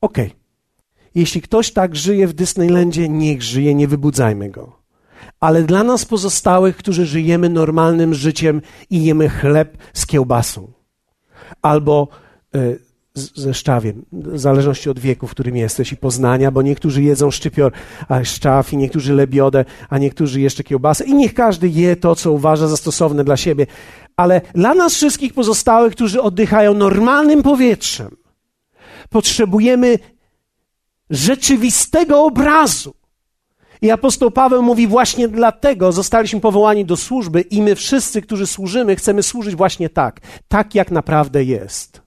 Okej. 0.00 0.26
Okay. 0.26 0.42
Jeśli 1.14 1.42
ktoś 1.42 1.72
tak 1.72 1.96
żyje 1.96 2.26
w 2.26 2.32
Disneylandzie, 2.32 3.08
niech 3.08 3.42
żyje, 3.42 3.74
nie 3.74 3.88
wybudzajmy 3.88 4.50
go. 4.50 4.82
Ale 5.40 5.62
dla 5.62 5.84
nas 5.84 6.04
pozostałych, 6.04 6.76
którzy 6.76 7.06
żyjemy 7.06 7.48
normalnym 7.48 8.14
życiem 8.14 8.62
i 8.90 9.04
jemy 9.04 9.28
chleb 9.28 9.78
z 9.92 10.06
kiełbasą 10.06 10.72
albo 11.62 12.08
y, 12.56 12.78
ze 13.14 13.54
szczawiem, 13.54 14.04
w 14.12 14.38
zależności 14.38 14.90
od 14.90 14.98
wieku, 14.98 15.26
w 15.26 15.30
którym 15.30 15.56
jesteś 15.56 15.92
i 15.92 15.96
poznania, 15.96 16.50
bo 16.50 16.62
niektórzy 16.62 17.02
jedzą 17.02 17.30
szczypior, 17.30 17.72
a 18.08 18.24
szczaw 18.24 18.72
i 18.72 18.76
niektórzy 18.76 19.14
lebiodę, 19.14 19.64
a 19.88 19.98
niektórzy 19.98 20.40
jeszcze 20.40 20.64
kiełbasę 20.64 21.04
i 21.04 21.14
niech 21.14 21.34
każdy 21.34 21.68
je 21.68 21.96
to, 21.96 22.14
co 22.14 22.32
uważa 22.32 22.68
za 22.68 22.76
stosowne 22.76 23.24
dla 23.24 23.36
siebie. 23.36 23.66
Ale 24.16 24.40
dla 24.54 24.74
nas 24.74 24.94
wszystkich 24.94 25.34
pozostałych, 25.34 25.92
którzy 25.92 26.22
oddychają 26.22 26.74
normalnym 26.74 27.42
powietrzem, 27.42 28.16
potrzebujemy 29.10 29.98
rzeczywistego 31.10 32.24
obrazu. 32.24 32.94
I 33.82 33.90
apostoł 33.90 34.30
Paweł 34.30 34.62
mówi 34.62 34.86
właśnie 34.86 35.28
dlatego 35.28 35.92
zostaliśmy 35.92 36.40
powołani 36.40 36.84
do 36.84 36.96
służby 36.96 37.40
i 37.40 37.62
my 37.62 37.74
wszyscy, 37.74 38.22
którzy 38.22 38.46
służymy, 38.46 38.96
chcemy 38.96 39.22
służyć 39.22 39.56
właśnie 39.56 39.88
tak, 39.88 40.20
tak 40.48 40.74
jak 40.74 40.90
naprawdę 40.90 41.44
jest. 41.44 42.01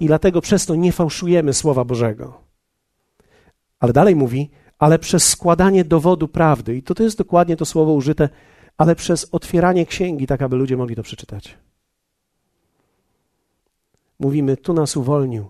I 0.00 0.06
dlatego 0.06 0.40
przez 0.40 0.66
to 0.66 0.74
nie 0.74 0.92
fałszujemy 0.92 1.54
Słowa 1.54 1.84
Bożego. 1.84 2.40
Ale 3.80 3.92
dalej 3.92 4.16
mówi, 4.16 4.50
ale 4.78 4.98
przez 4.98 5.28
składanie 5.28 5.84
dowodu 5.84 6.28
prawdy, 6.28 6.76
i 6.76 6.82
to, 6.82 6.94
to 6.94 7.02
jest 7.02 7.18
dokładnie 7.18 7.56
to 7.56 7.64
słowo 7.64 7.92
użyte, 7.92 8.28
ale 8.76 8.96
przez 8.96 9.28
otwieranie 9.32 9.86
księgi, 9.86 10.26
tak 10.26 10.42
aby 10.42 10.56
ludzie 10.56 10.76
mogli 10.76 10.96
to 10.96 11.02
przeczytać. 11.02 11.58
mówimy: 14.18 14.56
Tu 14.56 14.74
nas 14.74 14.96
uwolnił, 14.96 15.48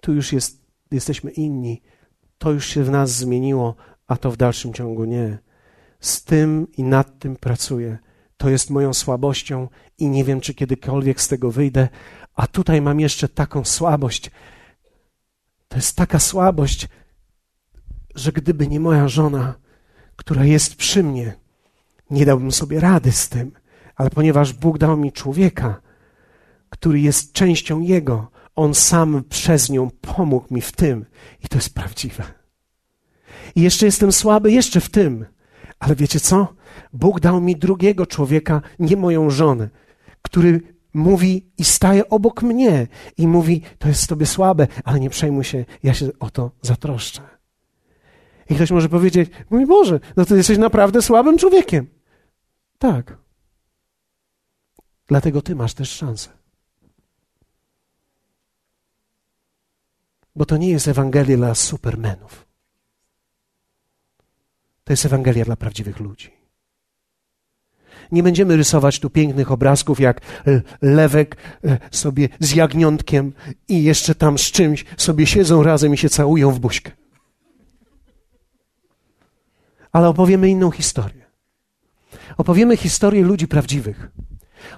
tu 0.00 0.12
już 0.12 0.32
jest, 0.32 0.60
jesteśmy 0.90 1.30
inni, 1.30 1.82
to 2.38 2.52
już 2.52 2.66
się 2.66 2.84
w 2.84 2.90
nas 2.90 3.10
zmieniło, 3.10 3.74
a 4.06 4.16
to 4.16 4.30
w 4.30 4.36
dalszym 4.36 4.72
ciągu 4.72 5.04
nie. 5.04 5.38
Z 6.00 6.24
tym 6.24 6.66
i 6.76 6.82
nad 6.82 7.18
tym 7.18 7.36
pracuję. 7.36 7.98
To 8.36 8.48
jest 8.48 8.70
moją 8.70 8.94
słabością 8.94 9.68
i 9.98 10.08
nie 10.08 10.24
wiem, 10.24 10.40
czy 10.40 10.54
kiedykolwiek 10.54 11.20
z 11.20 11.28
tego 11.28 11.50
wyjdę. 11.50 11.88
A 12.36 12.46
tutaj 12.46 12.80
mam 12.80 13.00
jeszcze 13.00 13.28
taką 13.28 13.64
słabość. 13.64 14.30
To 15.68 15.76
jest 15.76 15.96
taka 15.96 16.18
słabość, 16.18 16.88
że 18.14 18.32
gdyby 18.32 18.68
nie 18.68 18.80
moja 18.80 19.08
żona, 19.08 19.54
która 20.16 20.44
jest 20.44 20.76
przy 20.76 21.02
mnie, 21.02 21.34
nie 22.10 22.26
dałbym 22.26 22.52
sobie 22.52 22.80
rady 22.80 23.12
z 23.12 23.28
tym. 23.28 23.52
Ale 23.96 24.10
ponieważ 24.10 24.52
Bóg 24.52 24.78
dał 24.78 24.96
mi 24.96 25.12
człowieka, 25.12 25.80
który 26.70 27.00
jest 27.00 27.32
częścią 27.32 27.80
Jego, 27.80 28.30
On 28.54 28.74
sam 28.74 29.24
przez 29.28 29.70
nią 29.70 29.90
pomógł 30.00 30.54
mi 30.54 30.60
w 30.60 30.72
tym. 30.72 31.06
I 31.44 31.48
to 31.48 31.56
jest 31.56 31.74
prawdziwe. 31.74 32.24
I 33.54 33.62
jeszcze 33.62 33.86
jestem 33.86 34.12
słaby, 34.12 34.52
jeszcze 34.52 34.80
w 34.80 34.90
tym. 34.90 35.26
Ale 35.78 35.96
wiecie 35.96 36.20
co? 36.20 36.54
Bóg 36.92 37.20
dał 37.20 37.40
mi 37.40 37.56
drugiego 37.56 38.06
człowieka, 38.06 38.62
nie 38.78 38.96
moją 38.96 39.30
żonę, 39.30 39.68
który 40.22 40.75
mówi 40.96 41.50
i 41.58 41.64
staje 41.64 42.08
obok 42.08 42.42
mnie 42.42 42.86
i 43.16 43.26
mówi: 43.26 43.62
To 43.78 43.88
jest 43.88 44.06
tobie 44.06 44.26
słabe, 44.26 44.66
ale 44.84 45.00
nie 45.00 45.10
przejmuj 45.10 45.44
się, 45.44 45.64
ja 45.82 45.94
się 45.94 46.08
o 46.20 46.30
to 46.30 46.50
zatroszczę. 46.62 47.22
I 48.50 48.54
ktoś 48.54 48.70
może 48.70 48.88
powiedzieć: 48.88 49.30
Mój 49.50 49.66
Boże, 49.66 50.00
no 50.16 50.24
to 50.24 50.36
jesteś 50.36 50.58
naprawdę 50.58 51.02
słabym 51.02 51.38
człowiekiem. 51.38 51.86
Tak. 52.78 53.18
Dlatego 55.06 55.42
ty 55.42 55.54
masz 55.54 55.74
też 55.74 55.90
szansę. 55.90 56.30
Bo 60.36 60.44
to 60.44 60.56
nie 60.56 60.70
jest 60.70 60.88
Ewangelia 60.88 61.36
dla 61.36 61.54
supermenów. 61.54 62.46
To 64.84 64.92
jest 64.92 65.06
Ewangelia 65.06 65.44
dla 65.44 65.56
prawdziwych 65.56 66.00
ludzi. 66.00 66.35
Nie 68.12 68.22
będziemy 68.22 68.56
rysować 68.56 69.00
tu 69.00 69.10
pięknych 69.10 69.52
obrazków, 69.52 70.00
jak 70.00 70.20
e, 70.20 70.62
lewek 70.82 71.36
e, 71.64 71.78
sobie 71.90 72.28
z 72.40 72.54
jagniątkiem 72.54 73.32
i 73.68 73.82
jeszcze 73.82 74.14
tam 74.14 74.38
z 74.38 74.42
czymś 74.42 74.84
sobie 74.96 75.26
siedzą 75.26 75.62
razem 75.62 75.94
i 75.94 75.98
się 75.98 76.08
całują 76.08 76.50
w 76.50 76.60
buźkę. 76.60 76.92
Ale 79.92 80.08
opowiemy 80.08 80.48
inną 80.48 80.70
historię. 80.70 81.26
Opowiemy 82.36 82.76
historię 82.76 83.22
ludzi 83.22 83.48
prawdziwych. 83.48 84.10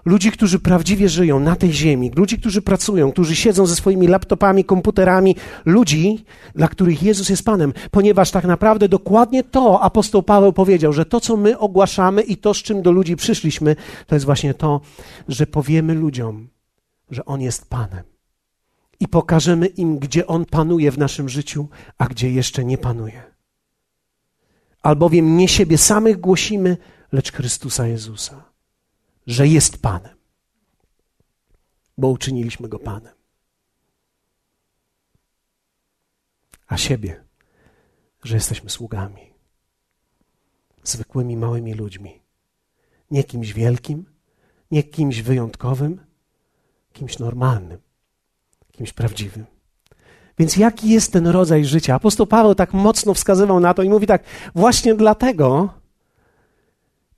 Ludzi, 0.05 0.33
którzy 0.33 0.59
prawdziwie 0.59 1.09
żyją 1.09 1.41
na 1.41 1.57
tej 1.57 1.73
ziemi, 1.73 2.11
ludzi, 2.17 2.39
którzy 2.39 2.63
pracują, 2.63 3.13
którzy 3.13 3.37
siedzą 3.37 3.67
ze 3.67 3.77
swoimi 3.77 4.07
laptopami, 4.07 4.65
komputerami, 4.65 5.37
ludzi, 5.65 6.25
dla 6.55 6.69
których 6.69 7.03
Jezus 7.03 7.29
jest 7.29 7.45
Panem, 7.45 7.73
ponieważ 7.91 8.31
tak 8.31 8.45
naprawdę 8.45 8.89
dokładnie 8.89 9.45
to 9.45 9.81
apostoł 9.81 10.23
Paweł 10.23 10.53
powiedział, 10.53 10.93
że 10.93 11.05
to, 11.05 11.21
co 11.21 11.37
my 11.37 11.59
ogłaszamy 11.59 12.23
i 12.23 12.37
to, 12.37 12.55
z 12.55 12.57
czym 12.57 12.83
do 12.83 12.93
ludzi 12.93 13.17
przyszliśmy, 13.17 13.77
to 14.07 14.15
jest 14.15 14.27
właśnie 14.27 14.55
to, 14.55 14.81
że 15.29 15.47
powiemy 15.47 15.95
ludziom, 15.95 16.49
że 17.11 17.25
On 17.25 17.41
jest 17.41 17.71
Panem. 17.71 18.03
I 19.01 19.09
pokażemy 19.09 19.67
im, 19.67 19.99
gdzie 19.99 20.27
On 20.27 20.45
panuje 20.45 20.91
w 20.91 20.99
naszym 20.99 21.29
życiu, 21.29 21.69
a 21.99 22.07
gdzie 22.07 22.31
jeszcze 22.31 22.65
nie 22.65 22.79
panuje. 22.79 23.23
Albowiem 24.83 25.37
nie 25.37 25.49
siebie 25.49 25.79
samych 25.79 26.21
głosimy, 26.21 26.77
lecz 27.13 27.33
Chrystusa 27.33 27.87
Jezusa 27.87 28.48
że 29.29 29.49
jest 29.49 29.83
Panem, 29.83 30.17
bo 31.99 32.09
uczyniliśmy 32.09 32.69
Go 32.69 32.79
Panem. 32.79 33.15
A 36.67 36.77
siebie, 36.77 37.25
że 38.23 38.35
jesteśmy 38.35 38.71
sługami, 38.71 39.33
zwykłymi 40.83 41.37
małymi 41.37 41.75
ludźmi, 41.75 42.23
nie 43.11 43.25
kimś 43.25 43.53
wielkim, 43.53 44.05
nie 44.71 44.83
kimś 44.83 45.23
wyjątkowym, 45.23 46.07
kimś 46.93 47.19
normalnym, 47.19 47.79
kimś 48.73 48.93
prawdziwym. 48.93 49.47
Więc 50.39 50.57
jaki 50.57 50.91
jest 50.91 51.13
ten 51.13 51.27
rodzaj 51.27 51.65
życia? 51.65 51.95
Apostoł 51.95 52.27
Paweł 52.27 52.55
tak 52.55 52.73
mocno 52.73 53.15
wskazywał 53.15 53.61
na 53.61 53.75
to 53.75 53.83
i 53.83 53.89
mówi 53.89 54.07
tak: 54.07 54.25
właśnie 54.55 54.95
dlatego 54.95 55.75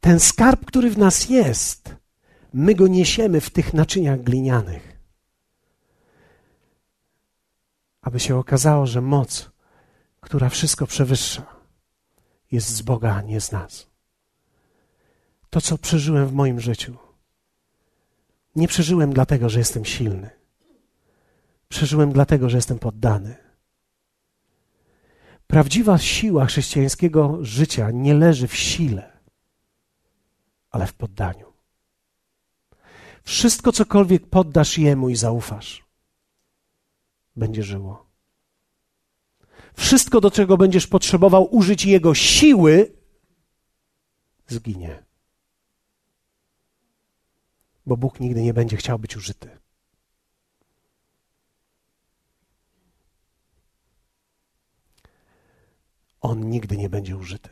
ten 0.00 0.20
skarb, 0.20 0.64
który 0.64 0.90
w 0.90 0.98
nas 0.98 1.28
jest, 1.28 1.99
my 2.52 2.74
go 2.74 2.86
niesiemy 2.86 3.40
w 3.40 3.50
tych 3.50 3.74
naczyniach 3.74 4.22
glinianych. 4.22 4.98
Aby 8.02 8.20
się 8.20 8.36
okazało, 8.36 8.86
że 8.86 9.00
moc, 9.00 9.50
która 10.20 10.48
wszystko 10.48 10.86
przewyższa, 10.86 11.46
jest 12.52 12.68
z 12.68 12.82
Boga, 12.82 13.14
a 13.14 13.22
nie 13.22 13.40
z 13.40 13.52
nas. 13.52 13.86
To, 15.50 15.60
co 15.60 15.78
przeżyłem 15.78 16.26
w 16.26 16.32
moim 16.32 16.60
życiu, 16.60 16.96
nie 18.56 18.68
przeżyłem 18.68 19.12
dlatego, 19.12 19.48
że 19.48 19.58
jestem 19.58 19.84
silny. 19.84 20.30
Przeżyłem 21.68 22.12
dlatego, 22.12 22.50
że 22.50 22.58
jestem 22.58 22.78
poddany. 22.78 23.36
Prawdziwa 25.46 25.98
siła 25.98 26.46
chrześcijańskiego 26.46 27.38
życia 27.40 27.90
nie 27.90 28.14
leży 28.14 28.48
w 28.48 28.56
sile, 28.56 29.18
ale 30.70 30.86
w 30.86 30.94
poddaniu. 30.94 31.49
Wszystko, 33.22 33.72
cokolwiek 33.72 34.26
poddasz 34.26 34.78
Jemu 34.78 35.08
i 35.08 35.16
zaufasz, 35.16 35.84
będzie 37.36 37.62
żyło. 37.62 38.10
Wszystko, 39.74 40.20
do 40.20 40.30
czego 40.30 40.56
będziesz 40.56 40.86
potrzebował 40.86 41.54
użyć 41.54 41.84
Jego 41.84 42.14
siły, 42.14 42.92
zginie. 44.46 45.04
Bo 47.86 47.96
Bóg 47.96 48.20
nigdy 48.20 48.42
nie 48.42 48.54
będzie 48.54 48.76
chciał 48.76 48.98
być 48.98 49.16
użyty. 49.16 49.58
On 56.20 56.50
nigdy 56.50 56.76
nie 56.76 56.90
będzie 56.90 57.16
użyty. 57.16 57.50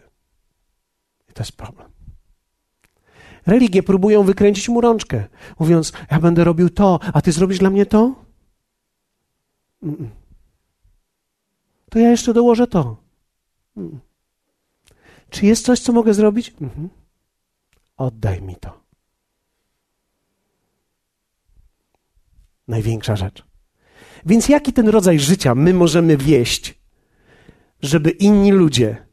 I 1.28 1.32
to 1.32 1.42
jest 1.42 1.52
problem. 1.52 1.97
Religie 3.48 3.82
próbują 3.82 4.22
wykręcić 4.22 4.68
mu 4.68 4.80
rączkę, 4.80 5.24
mówiąc: 5.58 5.92
Ja 6.10 6.20
będę 6.20 6.44
robił 6.44 6.70
to, 6.70 7.00
a 7.12 7.22
ty 7.22 7.32
zrobisz 7.32 7.58
dla 7.58 7.70
mnie 7.70 7.86
to? 7.86 8.14
To 11.90 11.98
ja 11.98 12.10
jeszcze 12.10 12.34
dołożę 12.34 12.66
to. 12.66 12.96
Czy 15.30 15.46
jest 15.46 15.64
coś, 15.64 15.80
co 15.80 15.92
mogę 15.92 16.14
zrobić? 16.14 16.54
Mhm. 16.60 16.88
Oddaj 17.96 18.42
mi 18.42 18.56
to. 18.56 18.80
Największa 22.68 23.16
rzecz. 23.16 23.44
Więc 24.26 24.48
jaki 24.48 24.72
ten 24.72 24.88
rodzaj 24.88 25.18
życia 25.18 25.54
my 25.54 25.74
możemy 25.74 26.16
wieść, 26.16 26.78
żeby 27.82 28.10
inni 28.10 28.52
ludzie 28.52 29.06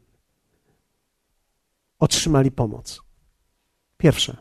otrzymali 1.98 2.50
pomoc? 2.50 3.05
Pierwsze. 3.96 4.36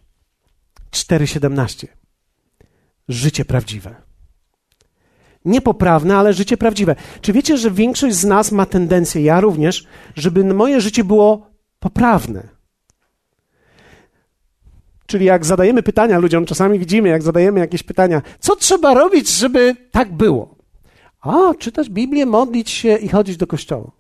4,17. 0.91 1.88
Życie 3.08 3.46
prawdziwe. 3.46 3.96
Niepoprawne, 5.46 6.18
ale 6.18 6.34
życie 6.34 6.58
prawdziwe. 6.58 6.96
Czy 7.22 7.34
wiecie, 7.34 7.58
że 7.58 7.72
większość 7.72 8.15
z 8.15 8.26
nas 8.26 8.52
ma 8.52 8.65
tendencję, 8.65 9.22
ja 9.22 9.41
również, 9.41 9.88
żeby 10.15 10.44
moje 10.44 10.82
życie 10.82 11.04
było 11.04 11.50
poprawne? 11.80 12.48
Czyli 15.06 15.26
jak 15.26 15.46
zadajemy 15.46 15.84
pytania 15.84 16.20
ludziom, 16.20 16.46
czasami 16.46 16.80
widzimy, 16.80 17.10
jak 17.10 17.24
zadajemy 17.24 17.60
jakieś 17.60 17.84
pytania, 17.84 18.22
co 18.39 18.56
trzeba 18.56 18.94
robić, 18.94 19.30
żeby 19.30 19.76
tak 19.91 20.13
było? 20.13 20.56
A, 21.22 21.54
czytać 21.60 21.89
Biblię, 21.89 22.26
modlić 22.26 22.70
się 22.70 22.96
i 22.96 23.10
chodzić 23.10 23.38
do 23.38 23.48
kościoła. 23.48 23.91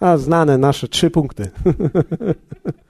A, 0.00 0.16
znane 0.16 0.58
nasze 0.58 0.88
trzy 0.88 1.10
punkty. 1.10 1.50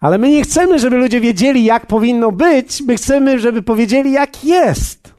Ale 0.00 0.18
my 0.18 0.30
nie 0.30 0.42
chcemy, 0.42 0.78
żeby 0.78 0.96
ludzie 0.96 1.20
wiedzieli, 1.20 1.64
jak 1.64 1.86
powinno 1.86 2.32
być, 2.32 2.80
my 2.80 2.96
chcemy, 2.96 3.40
żeby 3.40 3.62
powiedzieli, 3.62 4.12
jak 4.12 4.44
jest. 4.44 5.14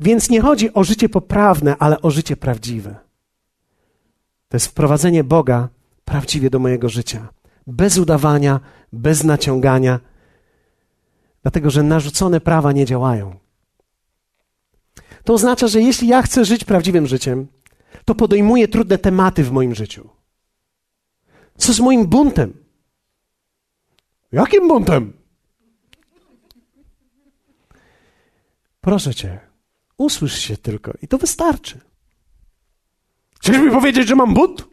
Więc 0.00 0.30
nie 0.30 0.40
chodzi 0.40 0.74
o 0.74 0.84
życie 0.84 1.08
poprawne, 1.08 1.76
ale 1.78 2.00
o 2.02 2.10
życie 2.10 2.36
prawdziwe. 2.36 2.96
To 4.48 4.56
jest 4.56 4.66
wprowadzenie 4.66 5.24
Boga 5.24 5.68
prawdziwie 6.04 6.50
do 6.50 6.58
mojego 6.58 6.88
życia. 6.88 7.28
Bez 7.66 7.98
udawania, 7.98 8.60
bez 8.92 9.24
naciągania, 9.24 10.00
dlatego 11.42 11.70
że 11.70 11.82
narzucone 11.82 12.40
prawa 12.40 12.72
nie 12.72 12.86
działają. 12.86 13.36
To 15.24 15.32
oznacza, 15.32 15.68
że 15.68 15.80
jeśli 15.80 16.08
ja 16.08 16.22
chcę 16.22 16.44
żyć 16.44 16.64
prawdziwym 16.64 17.06
życiem, 17.06 17.46
to 18.04 18.14
podejmuję 18.14 18.68
trudne 18.68 18.98
tematy 18.98 19.44
w 19.44 19.52
moim 19.52 19.74
życiu. 19.74 20.08
Co 21.58 21.72
z 21.72 21.80
moim 21.80 22.06
buntem? 22.06 22.61
Jakim 24.32 24.68
buntem? 24.68 25.12
Proszę 28.80 29.14
cię, 29.14 29.40
usłysz 29.98 30.38
się 30.38 30.56
tylko 30.56 30.92
i 31.02 31.08
to 31.08 31.18
wystarczy. 31.18 31.80
Chcesz 33.40 33.58
mi 33.58 33.70
powiedzieć, 33.70 34.08
że 34.08 34.16
mam 34.16 34.34
but? 34.34 34.72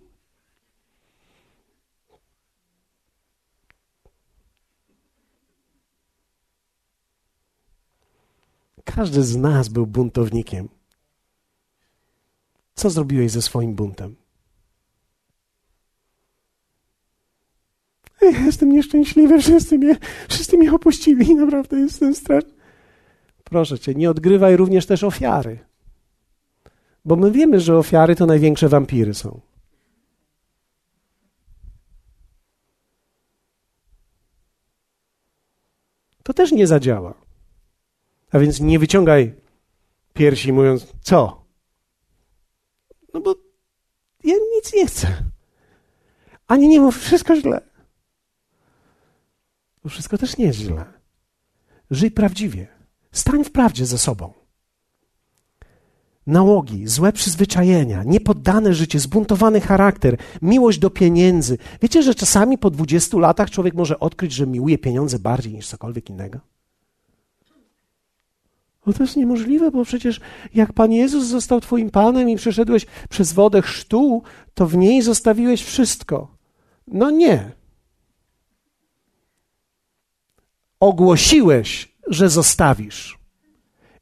Każdy 8.84 9.24
z 9.24 9.36
nas 9.36 9.70
był 9.70 9.88
buntownikiem. 9.88 10.70
Co 12.76 12.90
zrobiłeś 12.90 13.32
ze 13.32 13.42
swoim 13.42 13.76
buntem? 13.76 14.16
Jestem 18.22 18.72
nieszczęśliwy, 18.72 19.40
wszyscy 19.40 19.78
mnie, 19.78 19.96
wszyscy 20.30 20.58
mnie 20.58 20.74
opuścili, 20.74 21.36
naprawdę 21.36 21.80
jestem 21.80 22.16
straszny. 22.16 22.52
Proszę 23.44 23.80
cię, 23.80 23.96
nie 23.96 24.10
odgrywaj 24.10 24.58
również 24.58 24.86
też 24.86 25.04
ofiary. 25.04 25.60
Bo 27.06 27.16
my 27.16 27.32
wiemy, 27.32 27.60
że 27.60 27.78
ofiary 27.78 28.16
to 28.16 28.26
największe 28.26 28.70
wampiry 28.70 29.14
są. 29.14 29.42
To 36.24 36.34
też 36.34 36.52
nie 36.52 36.68
zadziała. 36.68 37.14
A 38.32 38.40
więc 38.40 38.60
nie 38.60 38.80
wyciągaj 38.80 39.34
piersi 40.14 40.54
mówiąc, 40.54 40.88
co? 41.02 41.46
No 43.14 43.22
bo 43.22 43.36
ja 44.24 44.36
nic 44.56 44.74
nie 44.74 44.88
chcę. 44.88 45.08
Ani 46.48 46.68
nie 46.68 46.80
mów, 46.80 47.00
wszystko 47.00 47.36
źle. 47.36 47.69
Wszystko 49.90 50.18
też 50.18 50.38
nie 50.38 50.46
jest 50.46 50.60
źle. 50.60 50.86
Żyj 51.92 52.12
prawdziwie. 52.12 52.68
Stań 53.12 53.44
w 53.44 53.52
prawdzie 53.52 53.86
ze 53.86 53.98
sobą. 53.98 54.34
Nałogi, 56.28 56.88
złe 56.88 57.14
przyzwyczajenia, 57.14 58.04
niepoddane 58.04 58.74
życie, 58.74 59.00
zbuntowany 59.00 59.62
charakter, 59.62 60.18
miłość 60.42 60.80
do 60.80 60.90
pieniędzy. 60.90 61.58
Wiecie, 61.82 62.04
że 62.04 62.16
czasami 62.16 62.58
po 62.58 62.70
20 62.70 63.18
latach 63.18 63.52
człowiek 63.52 63.74
może 63.74 64.00
odkryć, 64.00 64.34
że 64.34 64.48
miłuje 64.48 64.78
pieniądze 64.78 65.20
bardziej 65.20 65.54
niż 65.54 65.68
cokolwiek 65.68 66.10
innego? 66.10 66.40
No 68.86 68.94
to 68.94 69.04
jest 69.04 69.16
niemożliwe, 69.18 69.72
bo 69.72 69.86
przecież 69.86 70.20
jak 70.54 70.74
Pan 70.74 70.92
Jezus 70.92 71.26
został 71.26 71.62
Twoim 71.62 71.90
Panem 71.90 72.30
i 72.30 72.36
przeszedłeś 72.36 72.86
przez 73.10 73.34
wodę 73.34 73.62
chrztu, 73.62 74.24
to 74.54 74.68
w 74.68 74.78
niej 74.78 75.02
zostawiłeś 75.02 75.64
wszystko. 75.64 76.36
No 76.88 77.12
nie. 77.12 77.59
Ogłosiłeś, 80.80 81.96
że 82.08 82.30
zostawisz. 82.30 83.20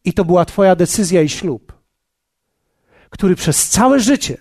I 0.03 0.13
to 0.13 0.25
była 0.25 0.45
Twoja 0.45 0.75
decyzja 0.75 1.21
i 1.21 1.29
ślub, 1.29 1.73
który 3.09 3.35
przez 3.35 3.69
całe 3.69 3.99
życie 3.99 4.37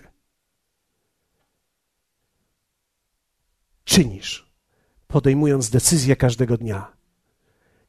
czynisz, 3.83 4.51
podejmując 5.07 5.69
decyzję 5.69 6.15
każdego 6.15 6.57
dnia. 6.57 6.97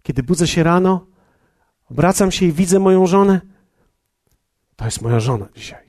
Kiedy 0.02 0.22
budzę 0.22 0.46
się 0.46 0.62
rano, 0.62 1.06
Obracam 1.90 2.30
się 2.32 2.46
i 2.46 2.52
widzę 2.52 2.78
moją 2.78 3.06
żonę. 3.06 3.40
To 4.76 4.84
jest 4.84 5.02
moja 5.02 5.20
żona 5.20 5.48
dzisiaj. 5.54 5.88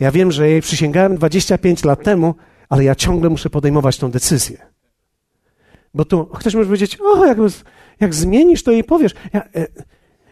Ja 0.00 0.10
wiem, 0.10 0.32
że 0.32 0.48
jej 0.48 0.62
przysięgałem 0.62 1.16
25 1.16 1.84
lat 1.84 2.02
temu, 2.02 2.34
ale 2.68 2.84
ja 2.84 2.94
ciągle 2.94 3.30
muszę 3.30 3.50
podejmować 3.50 3.98
tą 3.98 4.10
decyzję. 4.10 4.66
Bo 5.96 6.04
tu 6.04 6.26
ktoś 6.26 6.54
może 6.54 6.66
powiedzieć, 6.66 6.98
o, 7.00 7.26
jak, 7.26 7.38
jak 8.00 8.14
zmienisz, 8.14 8.62
to 8.62 8.72
jej 8.72 8.84
powiesz. 8.84 9.14
Ja, 9.32 9.44
e, 9.54 9.66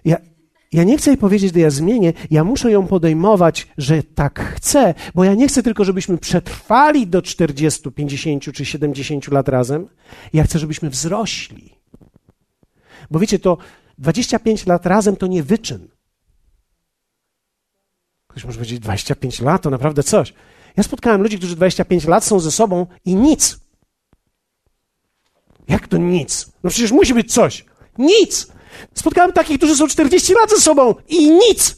ja, 0.05 0.16
ja 0.72 0.85
nie 0.85 0.98
chcę 0.98 1.11
jej 1.11 1.18
powiedzieć, 1.18 1.55
że 1.55 1.61
ja 1.61 1.70
zmienię, 1.70 2.12
ja 2.31 2.44
muszę 2.44 2.70
ją 2.70 2.87
podejmować, 2.87 3.68
że 3.79 4.03
tak 4.03 4.40
chcę, 4.57 4.94
bo 5.14 5.24
ja 5.24 5.35
nie 5.35 5.48
chcę 5.48 5.62
tylko, 5.62 5.85
żebyśmy 5.85 6.18
przetrwali 6.18 7.07
do 7.07 7.22
40, 7.22 7.92
50 7.92 8.53
czy 8.53 8.64
70 8.64 9.29
lat 9.29 9.48
razem. 9.48 9.88
Ja 10.33 10.44
chcę, 10.44 10.59
żebyśmy 10.59 10.90
wzrośli. 10.90 11.79
Bo 13.11 13.18
wiecie, 13.18 13.38
to 13.38 13.59
25 13.98 14.66
lat 14.66 14.87
razem 14.87 15.16
to 15.16 15.27
nie 15.27 15.42
wyczyn. 15.42 15.88
Ktoś 18.27 18.44
może 18.44 18.59
powiedzieć, 18.59 18.81
25 18.81 19.40
lat 19.40 19.62
to 19.62 19.70
naprawdę 19.70 20.03
coś. 20.03 20.35
Ja 20.77 20.83
spotkałem 20.83 21.22
ludzi, 21.22 21.38
którzy 21.38 21.57
25 21.57 22.07
lat 22.07 22.24
są 22.24 22.40
ze 22.40 22.50
sobą 22.50 22.87
i 23.05 23.14
nic. 23.14 23.63
Jak 25.68 25.88
to 25.88 25.96
nic? 25.96 26.53
No 26.62 26.70
przecież 26.70 26.92
musi 26.92 27.14
być 27.14 27.33
coś. 27.33 27.64
Nic! 27.98 28.46
Spotkałem 28.94 29.33
takich, 29.33 29.59
którzy 29.59 29.77
są 29.77 29.88
40 29.88 30.35
lat 30.35 30.50
ze 30.50 30.57
sobą 30.57 30.94
i 31.09 31.31
nic. 31.31 31.77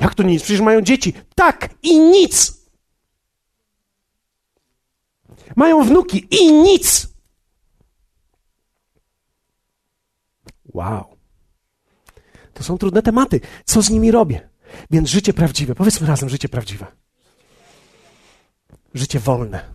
Jak 0.00 0.14
to 0.14 0.22
nic? 0.22 0.42
Przecież 0.42 0.60
mają 0.60 0.80
dzieci. 0.80 1.14
Tak 1.34 1.74
i 1.82 2.00
nic. 2.00 2.62
Mają 5.56 5.84
wnuki 5.84 6.26
i 6.30 6.52
nic. 6.52 7.08
Wow. 10.64 11.16
To 12.54 12.62
są 12.62 12.78
trudne 12.78 13.02
tematy. 13.02 13.40
Co 13.64 13.82
z 13.82 13.90
nimi 13.90 14.10
robię? 14.10 14.48
Więc 14.90 15.08
życie 15.08 15.32
prawdziwe. 15.32 15.74
Powiedzmy 15.74 16.06
razem, 16.06 16.28
życie 16.28 16.48
prawdziwe. 16.48 16.86
Życie 18.94 19.18
wolne. 19.18 19.72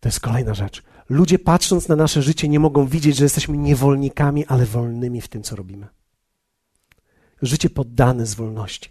To 0.00 0.08
jest 0.08 0.20
kolejna 0.20 0.54
rzecz. 0.54 0.82
Ludzie 1.08 1.38
patrząc 1.38 1.88
na 1.88 1.96
nasze 1.96 2.22
życie 2.22 2.48
nie 2.48 2.60
mogą 2.60 2.86
widzieć, 2.86 3.16
że 3.16 3.24
jesteśmy 3.24 3.56
niewolnikami, 3.56 4.46
ale 4.46 4.66
wolnymi 4.66 5.20
w 5.20 5.28
tym, 5.28 5.42
co 5.42 5.56
robimy. 5.56 5.86
Życie 7.42 7.70
poddane 7.70 8.26
z 8.26 8.34
wolności. 8.34 8.90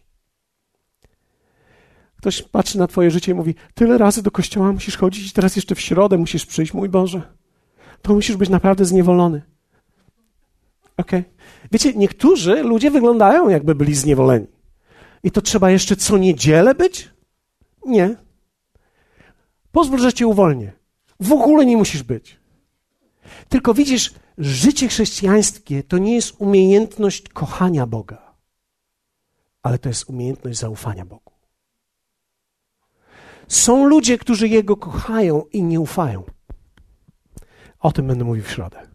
Ktoś 2.18 2.42
patrzy 2.42 2.78
na 2.78 2.88
Twoje 2.88 3.12
życie 3.12 3.32
i 3.32 3.36
mówi: 3.36 3.56
Tyle 3.74 3.98
razy 3.98 4.24
do 4.24 4.32
kościoła 4.32 4.72
musisz 4.72 4.98
chodzić, 4.98 5.30
i 5.30 5.32
teraz 5.32 5.56
jeszcze 5.56 5.76
w 5.76 5.82
środę 5.82 6.18
musisz 6.18 6.46
przyjść, 6.46 6.74
mój 6.74 6.90
Boże. 6.90 7.22
To 8.02 8.14
musisz 8.14 8.38
być 8.38 8.50
naprawdę 8.50 8.86
zniewolony. 8.86 9.42
Okej. 10.98 11.20
Okay. 11.20 11.34
Wiecie, 11.72 11.94
niektórzy 11.94 12.64
ludzie 12.64 12.92
wyglądają, 12.92 13.50
jakby 13.50 13.76
byli 13.76 13.96
zniewoleni. 13.96 14.48
I 15.24 15.32
to 15.32 15.42
trzeba 15.42 15.72
jeszcze 15.72 15.96
co 15.96 16.18
niedzielę 16.18 16.76
być? 16.76 17.12
Nie. 17.86 18.16
Pozwól, 19.72 20.00
że 20.00 20.14
cię 20.14 20.28
uwolnię. 20.28 20.74
W 21.20 21.32
ogóle 21.32 21.66
nie 21.66 21.78
musisz 21.78 22.04
być. 22.04 22.40
Tylko 23.50 23.74
widzisz, 23.74 24.14
życie 24.38 24.88
chrześcijańskie 24.88 25.84
to 25.84 25.98
nie 25.98 26.16
jest 26.16 26.36
umiejętność 26.38 27.30
kochania 27.30 27.88
Boga, 27.88 28.34
ale 29.64 29.80
to 29.80 29.90
jest 29.90 30.10
umiejętność 30.10 30.60
zaufania 30.60 31.06
Bogu. 31.06 31.32
Są 33.48 33.86
ludzie, 33.86 34.18
którzy 34.18 34.48
Jego 34.48 34.78
kochają 34.78 35.44
i 35.54 35.64
nie 35.64 35.80
ufają. 35.80 36.24
O 37.80 37.92
tym 37.92 38.08
będę 38.08 38.26
mówił 38.26 38.44
w 38.44 38.52
środę. 38.52 38.88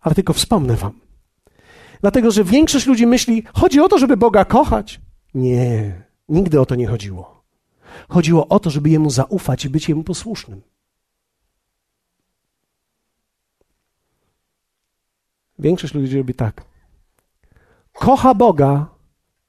Ale 0.00 0.14
tylko 0.14 0.32
wspomnę 0.32 0.76
Wam. 0.76 1.00
Dlatego, 2.00 2.30
że 2.30 2.44
większość 2.44 2.86
ludzi 2.86 3.06
myśli, 3.06 3.42
chodzi 3.54 3.80
o 3.80 3.88
to, 3.88 3.98
żeby 3.98 4.16
Boga 4.16 4.44
kochać. 4.44 5.00
Nie, 5.34 6.02
nigdy 6.28 6.60
o 6.60 6.66
to 6.66 6.74
nie 6.74 6.86
chodziło. 6.86 7.44
Chodziło 8.08 8.48
o 8.48 8.60
to, 8.60 8.70
żeby 8.70 8.90
Jemu 8.90 9.10
zaufać 9.10 9.64
i 9.64 9.70
być 9.70 9.88
Jemu 9.88 10.04
posłusznym. 10.04 10.62
Większość 15.60 15.94
ludzi 15.94 16.18
robi 16.18 16.34
tak. 16.34 16.64
Kocha 17.92 18.34
Boga, 18.34 18.86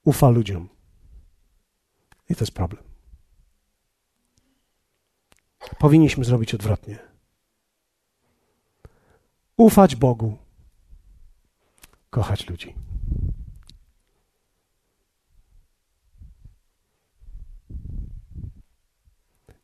ufa 0.04 0.30
ludziom. 0.30 0.70
I 2.30 2.36
to 2.36 2.44
jest 2.44 2.54
problem. 2.54 2.84
Powinniśmy 5.80 6.26
zrobić 6.26 6.54
odwrotnie. 6.54 7.00
Ufać 9.58 9.96
Bogu, 9.96 10.38
kochać 12.10 12.50
ludzi. 12.50 12.76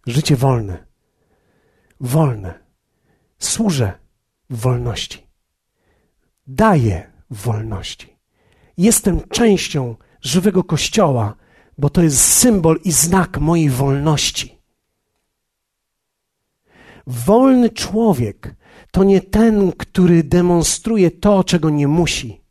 Życie 0.08 0.36
wolne, 0.36 0.88
wolne, 2.00 2.60
służę 3.40 4.00
w 4.50 4.58
wolności, 4.58 5.27
daję 6.48 7.12
w 7.30 7.42
wolności. 7.42 8.18
Jestem 8.78 9.22
częścią 9.30 9.96
żywego 10.22 10.64
kościoła, 10.64 11.36
bo 11.78 11.90
to 11.90 12.04
jest 12.04 12.22
symbol 12.22 12.80
i 12.84 12.92
znak 12.92 13.40
mojej 13.40 13.70
wolności. 13.70 14.58
Wolny 17.08 17.70
człowiek 17.70 18.56
to 18.92 19.04
nie 19.04 19.22
ten, 19.22 19.72
który 19.72 20.24
demonstruje 20.24 21.12
to, 21.12 21.44
czego 21.44 21.70
nie 21.70 21.88
musi, 21.88 22.42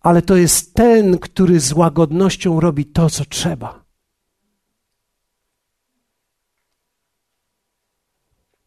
ale 0.00 0.22
to 0.22 0.36
jest 0.36 0.74
ten, 0.74 1.18
który 1.18 1.60
z 1.60 1.72
łagodnością 1.72 2.60
robi 2.60 2.86
to, 2.86 3.10
co 3.10 3.24
trzeba. 3.24 3.84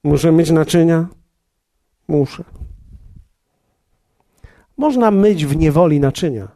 Muszę 0.04 0.32
mieć 0.32 0.52
naczynia? 0.52 1.08
Muszę. 2.08 2.65
Można 4.78 5.12
myć 5.12 5.46
w 5.46 5.56
niewoli 5.56 6.00
naczynia 6.00 6.48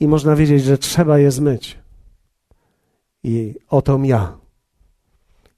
i 0.00 0.08
można 0.08 0.36
wiedzieć, 0.36 0.62
że 0.62 0.78
trzeba 0.78 1.18
je 1.18 1.30
zmyć. 1.30 1.78
I 3.22 3.54
oto 3.68 4.00
ja 4.04 4.38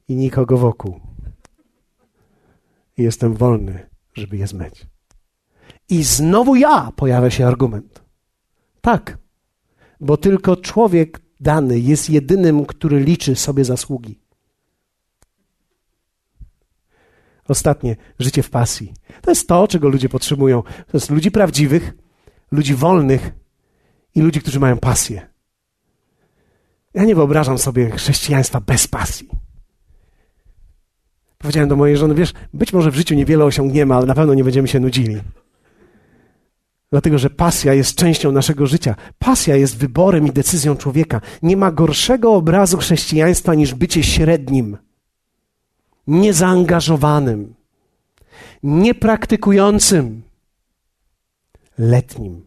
i 0.08 0.16
nikogo 0.16 0.58
wokół. 0.58 1.00
Jestem 2.96 3.34
wolny, 3.34 3.86
żeby 4.14 4.36
je 4.36 4.46
zmyć. 4.46 4.86
I 5.88 6.02
znowu 6.02 6.56
ja 6.56 6.92
pojawia 6.96 7.30
się 7.30 7.46
argument. 7.46 8.02
Tak, 8.80 9.18
bo 10.00 10.16
tylko 10.16 10.56
człowiek 10.56 11.20
dany 11.40 11.78
jest 11.78 12.10
jedynym, 12.10 12.66
który 12.66 13.00
liczy 13.00 13.36
sobie 13.36 13.64
zasługi. 13.64 14.23
Ostatnie, 17.48 17.96
życie 18.18 18.42
w 18.42 18.50
pasji. 18.50 18.92
To 19.22 19.30
jest 19.30 19.48
to, 19.48 19.68
czego 19.68 19.88
ludzie 19.88 20.08
potrzebują. 20.08 20.62
To 20.62 20.96
jest 20.96 21.10
ludzi 21.10 21.30
prawdziwych, 21.30 21.92
ludzi 22.50 22.74
wolnych 22.74 23.30
i 24.14 24.20
ludzi, 24.20 24.40
którzy 24.40 24.60
mają 24.60 24.76
pasję. 24.78 25.28
Ja 26.94 27.04
nie 27.04 27.14
wyobrażam 27.14 27.58
sobie 27.58 27.90
chrześcijaństwa 27.90 28.60
bez 28.60 28.86
pasji. 28.86 29.28
Powiedziałem 31.38 31.68
do 31.68 31.76
mojej 31.76 31.96
żony, 31.96 32.14
wiesz, 32.14 32.32
być 32.54 32.72
może 32.72 32.90
w 32.90 32.96
życiu 32.96 33.14
niewiele 33.14 33.44
osiągniemy, 33.44 33.94
ale 33.94 34.06
na 34.06 34.14
pewno 34.14 34.34
nie 34.34 34.44
będziemy 34.44 34.68
się 34.68 34.80
nudzili. 34.80 35.20
Dlatego, 36.90 37.18
że 37.18 37.30
pasja 37.30 37.74
jest 37.74 37.96
częścią 37.96 38.32
naszego 38.32 38.66
życia. 38.66 38.94
Pasja 39.18 39.56
jest 39.56 39.76
wyborem 39.76 40.26
i 40.26 40.32
decyzją 40.32 40.76
człowieka. 40.76 41.20
Nie 41.42 41.56
ma 41.56 41.72
gorszego 41.72 42.34
obrazu 42.34 42.78
chrześcijaństwa 42.78 43.54
niż 43.54 43.74
bycie 43.74 44.02
średnim, 44.02 44.76
niezaangażowanym, 46.06 47.54
niepraktykującym, 48.62 50.22
letnim. 51.78 52.46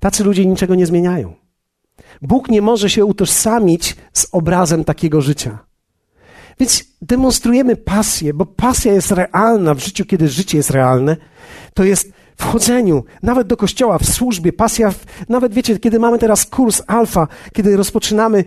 Tacy 0.00 0.24
ludzie 0.24 0.46
niczego 0.46 0.74
nie 0.74 0.86
zmieniają. 0.86 1.34
Bóg 2.22 2.48
nie 2.48 2.62
może 2.62 2.90
się 2.90 3.04
utożsamić 3.04 3.96
z 4.12 4.26
obrazem 4.32 4.84
takiego 4.84 5.20
życia. 5.20 5.58
Więc 6.60 6.84
demonstrujemy 7.02 7.76
pasję, 7.76 8.34
bo 8.34 8.46
pasja 8.46 8.92
jest 8.92 9.10
realna 9.10 9.74
w 9.74 9.78
życiu, 9.78 10.04
kiedy 10.04 10.28
życie 10.28 10.56
jest 10.56 10.70
realne. 10.70 11.16
To 11.74 11.84
jest 11.84 12.12
w 12.36 12.44
chodzeniu, 12.44 13.04
nawet 13.22 13.46
do 13.46 13.56
kościoła, 13.56 13.98
w 13.98 14.06
służbie, 14.06 14.52
pasja, 14.52 14.90
w, 14.90 15.06
nawet 15.28 15.54
wiecie, 15.54 15.78
kiedy 15.78 15.98
mamy 15.98 16.18
teraz 16.18 16.46
kurs 16.46 16.82
alfa, 16.86 17.28
kiedy 17.52 17.76
rozpoczynamy, 17.76 18.44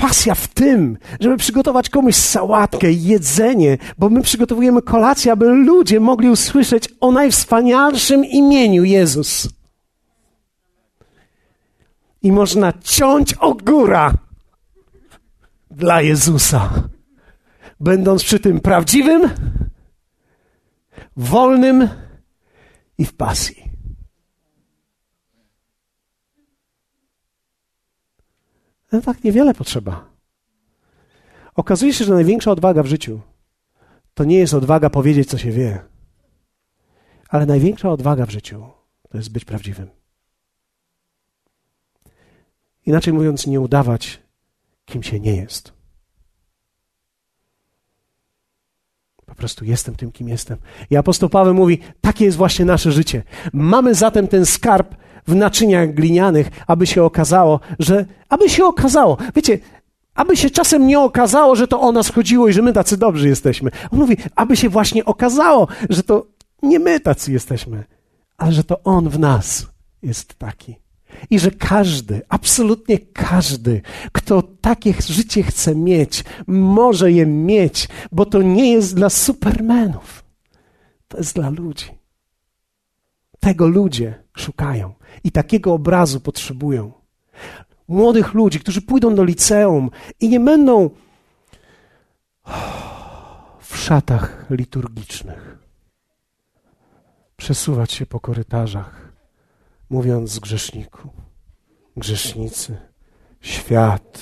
pasja 0.00 0.34
w 0.34 0.48
tym, 0.48 0.98
żeby 1.20 1.36
przygotować 1.36 1.90
komuś 1.90 2.14
sałatkę, 2.14 2.92
jedzenie, 2.92 3.78
bo 3.98 4.10
my 4.10 4.22
przygotowujemy 4.22 4.82
kolację, 4.82 5.32
aby 5.32 5.48
ludzie 5.48 6.00
mogli 6.00 6.30
usłyszeć 6.30 6.88
o 7.00 7.12
najwspanialszym 7.12 8.24
imieniu 8.24 8.84
Jezus. 8.84 9.48
I 12.22 12.32
można 12.32 12.72
ciąć 12.84 13.34
o 13.34 13.54
góra 13.54 14.12
dla 15.70 16.02
Jezusa, 16.02 16.70
będąc 17.80 18.24
przy 18.24 18.40
tym 18.40 18.60
prawdziwym, 18.60 19.30
wolnym, 21.16 21.88
i 22.98 23.04
w 23.04 23.12
pasji. 23.12 23.67
No 28.92 29.00
tak 29.00 29.24
niewiele 29.24 29.54
potrzeba. 29.54 30.10
Okazuje 31.54 31.94
się, 31.94 32.04
że 32.04 32.14
największa 32.14 32.50
odwaga 32.50 32.82
w 32.82 32.86
życiu 32.86 33.20
to 34.14 34.24
nie 34.24 34.38
jest 34.38 34.54
odwaga 34.54 34.90
powiedzieć, 34.90 35.28
co 35.28 35.38
się 35.38 35.50
wie, 35.50 35.82
ale 37.28 37.46
największa 37.46 37.90
odwaga 37.90 38.26
w 38.26 38.30
życiu 38.30 38.66
to 39.08 39.18
jest 39.18 39.32
być 39.32 39.44
prawdziwym. 39.44 39.88
Inaczej 42.86 43.12
mówiąc, 43.12 43.46
nie 43.46 43.60
udawać, 43.60 44.22
kim 44.84 45.02
się 45.02 45.20
nie 45.20 45.36
jest. 45.36 45.72
Po 49.26 49.34
prostu 49.34 49.64
jestem 49.64 49.96
tym, 49.96 50.12
kim 50.12 50.28
jestem. 50.28 50.58
I 50.90 50.96
apostoł 50.96 51.28
Paweł 51.28 51.54
mówi, 51.54 51.78
takie 52.00 52.24
jest 52.24 52.36
właśnie 52.36 52.64
nasze 52.64 52.92
życie. 52.92 53.22
Mamy 53.52 53.94
zatem 53.94 54.28
ten 54.28 54.46
skarb 54.46 54.94
w 55.28 55.34
naczyniach 55.34 55.94
glinianych, 55.94 56.50
aby 56.66 56.86
się 56.86 57.02
okazało, 57.02 57.60
że, 57.78 58.04
aby 58.28 58.48
się 58.48 58.64
okazało, 58.64 59.16
wiecie, 59.36 59.58
aby 60.14 60.36
się 60.36 60.50
czasem 60.50 60.86
nie 60.86 61.00
okazało, 61.00 61.56
że 61.56 61.68
to 61.68 61.80
o 61.80 61.92
nas 61.92 62.10
chodziło 62.10 62.48
i 62.48 62.52
że 62.52 62.62
my 62.62 62.72
tacy 62.72 62.96
dobrzy 62.96 63.28
jesteśmy. 63.28 63.70
On 63.90 63.98
mówi, 63.98 64.16
aby 64.36 64.56
się 64.56 64.68
właśnie 64.68 65.04
okazało, 65.04 65.68
że 65.90 66.02
to 66.02 66.26
nie 66.62 66.78
my 66.78 67.00
tacy 67.00 67.32
jesteśmy, 67.32 67.84
ale 68.36 68.52
że 68.52 68.64
to 68.64 68.82
On 68.82 69.08
w 69.08 69.18
nas 69.18 69.66
jest 70.02 70.34
taki. 70.34 70.76
I 71.30 71.38
że 71.38 71.50
każdy, 71.50 72.22
absolutnie 72.28 72.98
każdy, 72.98 73.82
kto 74.12 74.42
takie 74.42 74.94
życie 75.08 75.42
chce 75.42 75.74
mieć, 75.74 76.24
może 76.46 77.12
je 77.12 77.26
mieć, 77.26 77.88
bo 78.12 78.26
to 78.26 78.42
nie 78.42 78.72
jest 78.72 78.94
dla 78.94 79.10
supermenów. 79.10 80.24
To 81.08 81.18
jest 81.18 81.34
dla 81.34 81.50
ludzi. 81.50 81.97
Tego 83.48 83.68
ludzie 83.68 84.24
szukają 84.36 84.94
i 85.24 85.32
takiego 85.32 85.72
obrazu 85.72 86.20
potrzebują. 86.20 86.92
Młodych 87.88 88.34
ludzi, 88.34 88.60
którzy 88.60 88.82
pójdą 88.82 89.14
do 89.14 89.24
liceum 89.24 89.90
i 90.20 90.28
nie 90.28 90.40
będą 90.40 90.90
w 93.60 93.76
szatach 93.76 94.46
liturgicznych 94.50 95.58
przesuwać 97.36 97.92
się 97.92 98.06
po 98.06 98.20
korytarzach 98.20 99.12
mówiąc 99.90 100.38
grzeszniku, 100.38 101.08
grzesznicy, 101.96 102.76
świat. 103.40 104.20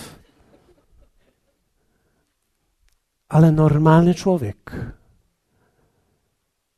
Ale 3.28 3.52
normalny 3.52 4.14
człowiek, 4.14 4.86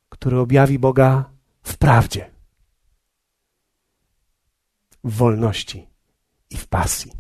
który 0.09 0.39
objawi 0.39 0.79
Boga 0.79 1.31
w 1.63 1.77
prawdzie, 1.77 2.38
w 5.05 5.17
wolności 5.17 5.89
i 6.51 6.57
w 6.57 6.67
pasji. 6.67 7.13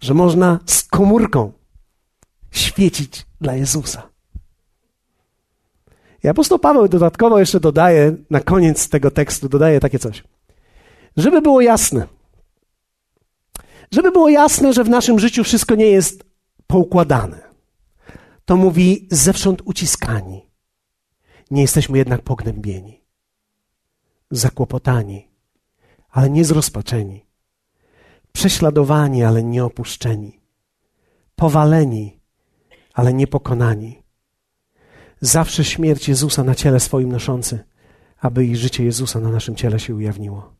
Że 0.00 0.14
można 0.14 0.60
z 0.66 0.82
komórką 0.82 1.52
świecić 2.50 3.26
dla 3.40 3.54
Jezusa. 3.54 4.12
I 6.24 6.28
apostoł 6.28 6.58
Paweł 6.58 6.88
dodatkowo 6.88 7.38
jeszcze 7.38 7.60
dodaje, 7.60 8.16
na 8.30 8.40
koniec 8.40 8.88
tego 8.88 9.10
tekstu, 9.10 9.48
dodaje 9.48 9.80
takie 9.80 9.98
coś. 9.98 10.24
Żeby 11.16 11.42
było 11.42 11.60
jasne, 11.60 12.06
żeby 13.92 14.12
było 14.12 14.28
jasne, 14.28 14.72
że 14.72 14.84
w 14.84 14.88
naszym 14.88 15.18
życiu 15.18 15.44
wszystko 15.44 15.74
nie 15.74 15.86
jest 15.86 16.24
poukładane, 16.66 17.40
to 18.44 18.56
mówi 18.56 19.08
zewsząd 19.10 19.62
uciskani. 19.64 20.50
Nie 21.50 21.62
jesteśmy 21.62 21.98
jednak 21.98 22.22
pognębieni, 22.22 23.04
zakłopotani, 24.30 25.31
ale 26.12 26.30
nie 26.30 26.44
zrozpaczeni, 26.44 27.26
prześladowani, 28.32 29.24
ale 29.24 29.42
nie 29.42 29.64
opuszczeni, 29.64 30.40
powaleni, 31.36 32.20
ale 32.94 33.12
nie 33.12 33.26
pokonani 33.26 34.02
zawsze 35.22 35.64
śmierć 35.64 36.08
Jezusa 36.08 36.44
na 36.44 36.54
ciele 36.54 36.80
swoim 36.80 37.12
noszący, 37.12 37.64
aby 38.20 38.46
i 38.46 38.56
życie 38.56 38.84
Jezusa 38.84 39.20
na 39.20 39.30
naszym 39.30 39.56
ciele 39.56 39.80
się 39.80 39.94
ujawniło. 39.94 40.54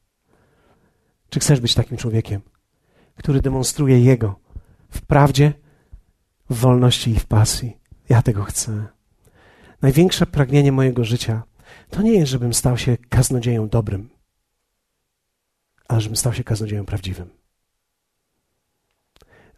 Czy 1.31 1.41
chcesz 1.41 1.61
być 1.61 1.75
takim 1.75 1.97
człowiekiem, 1.97 2.41
który 3.17 3.41
demonstruje 3.41 4.01
Jego 4.01 4.41
w 4.91 5.07
prawdzie, 5.07 5.53
w 6.51 6.59
wolności 6.59 7.11
i 7.11 7.19
w 7.19 7.27
pasji? 7.27 7.79
Ja 8.09 8.23
tego 8.23 8.45
chcę. 8.45 8.87
Największe 9.83 10.27
pragnienie 10.27 10.73
mojego 10.73 11.05
życia 11.05 11.43
to 11.91 12.03
nie 12.03 12.13
jest, 12.13 12.33
żebym 12.33 12.55
stał 12.55 12.79
się 12.79 12.97
kaznodzieją 13.09 13.69
dobrym, 13.69 14.09
ale 15.93 16.01
żebym 16.01 16.17
stał 16.17 16.33
się 16.33 16.45
kaznodzieją 16.45 16.87
prawdziwym. 16.87 17.31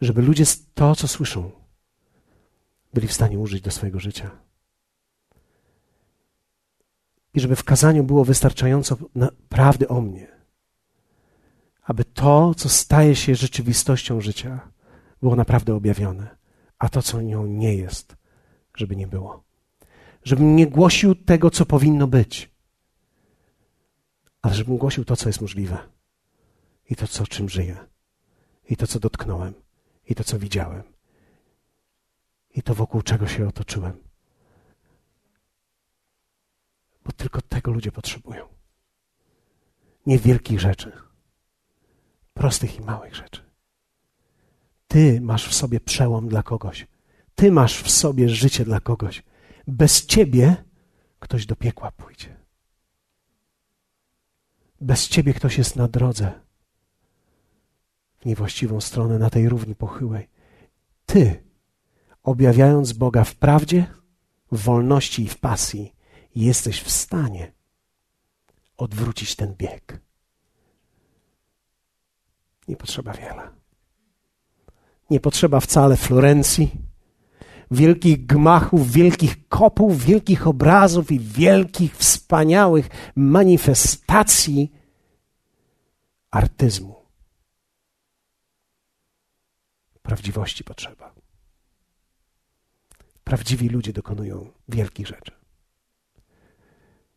Żeby 0.01 0.22
ludzie 0.22 0.45
to, 0.74 0.97
co 0.97 1.09
słyszą, 1.09 1.51
byli 2.95 3.09
w 3.09 3.12
stanie 3.12 3.39
użyć 3.39 3.62
do 3.62 3.70
swojego 3.70 4.01
życia 4.01 4.30
i 7.35 7.41
żeby 7.41 7.57
w 7.57 7.64
kazaniu 7.64 8.05
było 8.05 8.24
wystarczająco 8.24 8.97
prawdy 9.49 9.89
o 9.89 10.01
mnie. 10.01 10.28
Aby 11.82 12.05
to, 12.05 12.55
co 12.55 12.68
staje 12.68 13.16
się 13.16 13.35
rzeczywistością 13.35 14.20
życia, 14.20 14.61
było 15.22 15.37
naprawdę 15.37 15.74
objawione, 15.74 16.37
a 16.78 16.89
to, 16.89 17.03
co 17.03 17.20
nią 17.20 17.47
nie 17.47 17.74
jest, 17.74 18.16
żeby 18.76 18.97
nie 18.97 19.07
było. 19.07 19.45
Żebym 20.24 20.57
nie 20.57 20.66
głosił 20.66 21.14
tego, 21.14 21.51
co 21.51 21.66
powinno 21.66 22.07
być, 22.07 22.51
ale 24.43 24.55
żebym 24.55 24.76
głosił 24.76 25.05
to, 25.05 25.16
co 25.16 25.28
jest 25.28 25.41
możliwe 25.41 25.93
i 26.91 26.97
to, 26.97 27.09
co 27.09 27.26
czym 27.26 27.49
żyję, 27.49 27.76
i 28.68 28.76
to, 28.76 28.87
co 28.87 29.01
dotknąłem, 29.01 29.55
i 30.07 30.14
to, 30.14 30.24
co 30.24 30.39
widziałem, 30.39 30.82
i 32.51 32.62
to, 32.62 32.74
wokół 32.74 33.03
czego 33.03 33.26
się 33.26 33.49
otoczyłem 33.49 34.05
tylko 37.16 37.41
tego 37.43 37.72
ludzie 37.72 37.93
potrzebują. 37.93 38.49
Nie 40.07 40.18
wielkich 40.18 40.61
rzeczy, 40.61 40.93
prostych 42.35 42.76
i 42.76 42.80
małych 42.80 43.14
rzeczy. 43.14 43.43
Ty 44.89 45.20
masz 45.20 45.49
w 45.49 45.55
sobie 45.55 45.80
przełom 45.80 46.28
dla 46.28 46.43
kogoś. 46.43 46.87
Ty 47.35 47.53
masz 47.53 47.82
w 47.82 47.91
sobie 47.91 48.28
życie 48.28 48.64
dla 48.64 48.80
kogoś. 48.80 49.22
Bez 49.66 50.07
ciebie 50.07 50.64
ktoś 51.20 51.47
do 51.47 51.57
piekła 51.57 51.91
pójdzie. 51.91 52.37
Bez 54.80 55.09
ciebie 55.09 55.35
ktoś 55.35 55.59
jest 55.59 55.76
na 55.76 55.89
drodze 55.89 56.41
niewłaściwą 58.25 58.81
stronę, 58.81 59.18
na 59.18 59.31
tej 59.31 59.49
równi 59.49 59.75
pochyłej. 59.75 60.29
Ty, 61.07 61.45
objawiając 62.22 62.93
Boga 62.93 63.25
w 63.25 63.35
prawdzie, 63.35 63.87
w 64.53 64.62
wolności 64.62 65.22
i 65.22 65.29
w 65.29 65.39
pasji, 65.39 65.95
jesteś 66.35 66.81
w 66.81 66.91
stanie 66.91 67.53
odwrócić 68.77 69.37
ten 69.37 69.55
bieg. 69.55 70.01
Nie 72.68 72.77
potrzeba 72.77 73.12
wiele. 73.12 73.51
Nie 75.11 75.20
potrzeba 75.20 75.61
wcale 75.61 75.97
Florencji, 75.97 76.70
wielkich 77.70 78.27
gmachów, 78.27 78.93
wielkich 78.93 79.49
kopów, 79.49 80.05
wielkich 80.05 80.47
obrazów 80.47 81.12
i 81.12 81.20
wielkich, 81.20 81.97
wspaniałych 81.97 82.89
manifestacji 83.16 84.72
artyzmu. 86.31 87.03
Prawdziwości 90.05 90.64
potrzeba. 90.64 91.14
Prawdziwi 93.24 93.68
ludzie 93.68 93.92
dokonują 93.92 94.50
wielkich 94.68 95.07
rzeczy. 95.07 95.32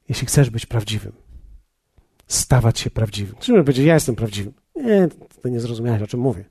Jeśli 0.09 0.27
chcesz 0.27 0.49
być 0.49 0.65
prawdziwym, 0.65 1.13
stawać 2.27 2.79
się 2.79 2.89
prawdziwym. 2.89 3.35
Czy 3.39 3.51
powiedzieć, 3.51 3.85
ja 3.85 3.93
jestem 3.93 4.15
prawdziwym? 4.15 4.53
Nie, 4.75 5.07
to 5.41 5.49
nie 5.49 5.59
zrozumiałeś, 5.59 6.01
o 6.01 6.07
czym 6.07 6.19
mówię. 6.19 6.45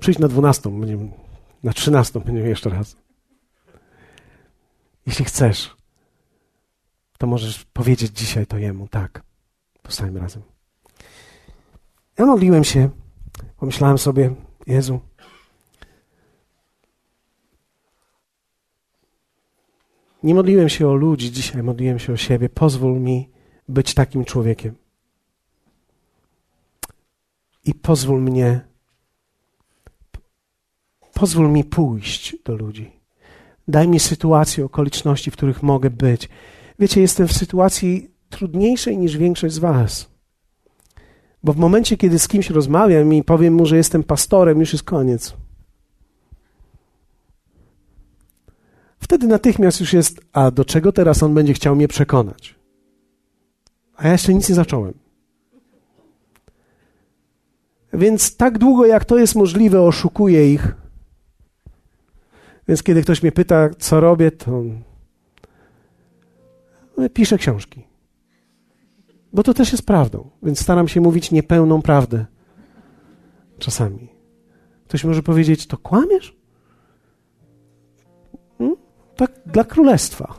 Przyjdź 0.00 0.18
na 0.18 0.28
dwunastą, 0.28 0.80
na 1.62 1.72
trzynastą 1.72 2.20
będziemy 2.20 2.48
jeszcze 2.48 2.70
raz. 2.70 2.96
Jeśli 5.06 5.24
chcesz, 5.24 5.76
to 7.18 7.26
możesz 7.26 7.64
powiedzieć 7.64 8.18
dzisiaj 8.18 8.46
to 8.46 8.58
jemu, 8.58 8.88
tak. 8.88 9.22
Powstajmy 9.82 10.20
razem. 10.20 10.42
Ja 12.18 12.26
modliłem 12.26 12.64
się, 12.64 12.90
pomyślałem 13.56 13.98
sobie, 13.98 14.34
Jezu, 14.66 15.00
nie 20.22 20.34
modliłem 20.34 20.68
się 20.68 20.88
o 20.88 20.94
ludzi 20.94 21.32
dzisiaj, 21.32 21.62
modliłem 21.62 21.98
się 21.98 22.12
o 22.12 22.16
siebie. 22.16 22.48
Pozwól 22.48 23.00
mi 23.00 23.30
być 23.68 23.94
takim 23.94 24.24
człowiekiem. 24.24 24.74
I 27.64 27.74
pozwól 27.74 28.20
mnie 28.20 28.68
Pozwól 31.18 31.50
mi 31.50 31.64
pójść 31.64 32.36
do 32.44 32.56
ludzi. 32.56 32.90
Daj 33.68 33.88
mi 33.88 34.00
sytuacje, 34.00 34.64
okoliczności, 34.64 35.30
w 35.30 35.36
których 35.36 35.62
mogę 35.62 35.90
być. 35.90 36.28
Wiecie, 36.78 37.00
jestem 37.00 37.28
w 37.28 37.32
sytuacji 37.32 38.10
trudniejszej 38.30 38.98
niż 38.98 39.16
większość 39.16 39.54
z 39.54 39.58
Was. 39.58 40.10
Bo 41.44 41.52
w 41.52 41.56
momencie, 41.56 41.96
kiedy 41.96 42.18
z 42.18 42.28
kimś 42.28 42.50
rozmawiam 42.50 43.14
i 43.14 43.22
powiem 43.22 43.54
mu, 43.54 43.66
że 43.66 43.76
jestem 43.76 44.04
pastorem, 44.04 44.60
już 44.60 44.72
jest 44.72 44.84
koniec. 44.84 45.34
Wtedy 49.00 49.26
natychmiast 49.26 49.80
już 49.80 49.92
jest, 49.92 50.20
a 50.32 50.50
do 50.50 50.64
czego 50.64 50.92
teraz 50.92 51.22
on 51.22 51.34
będzie 51.34 51.54
chciał 51.54 51.76
mnie 51.76 51.88
przekonać? 51.88 52.54
A 53.96 54.06
ja 54.06 54.12
jeszcze 54.12 54.34
nic 54.34 54.48
nie 54.48 54.54
zacząłem. 54.54 54.94
Więc 57.92 58.36
tak 58.36 58.58
długo, 58.58 58.86
jak 58.86 59.04
to 59.04 59.18
jest 59.18 59.34
możliwe, 59.34 59.82
oszukuję 59.82 60.52
ich 60.52 60.74
więc 62.68 62.82
kiedy 62.82 63.02
ktoś 63.02 63.22
mnie 63.22 63.32
pyta, 63.32 63.70
co 63.78 64.00
robię, 64.00 64.30
to 64.30 64.62
no, 66.96 67.08
piszę 67.08 67.38
książki. 67.38 67.87
Bo 69.38 69.42
to 69.42 69.54
też 69.54 69.72
jest 69.72 69.86
prawdą, 69.86 70.30
więc 70.42 70.60
staram 70.60 70.88
się 70.88 71.00
mówić 71.00 71.30
niepełną 71.30 71.82
prawdę. 71.82 72.26
Czasami. 73.58 74.08
Ktoś 74.88 75.04
może 75.04 75.22
powiedzieć, 75.22 75.66
to 75.66 75.76
kłamiesz? 75.76 76.36
Hmm? 78.58 78.76
Tak 79.16 79.32
dla 79.46 79.64
królestwa. 79.64 80.34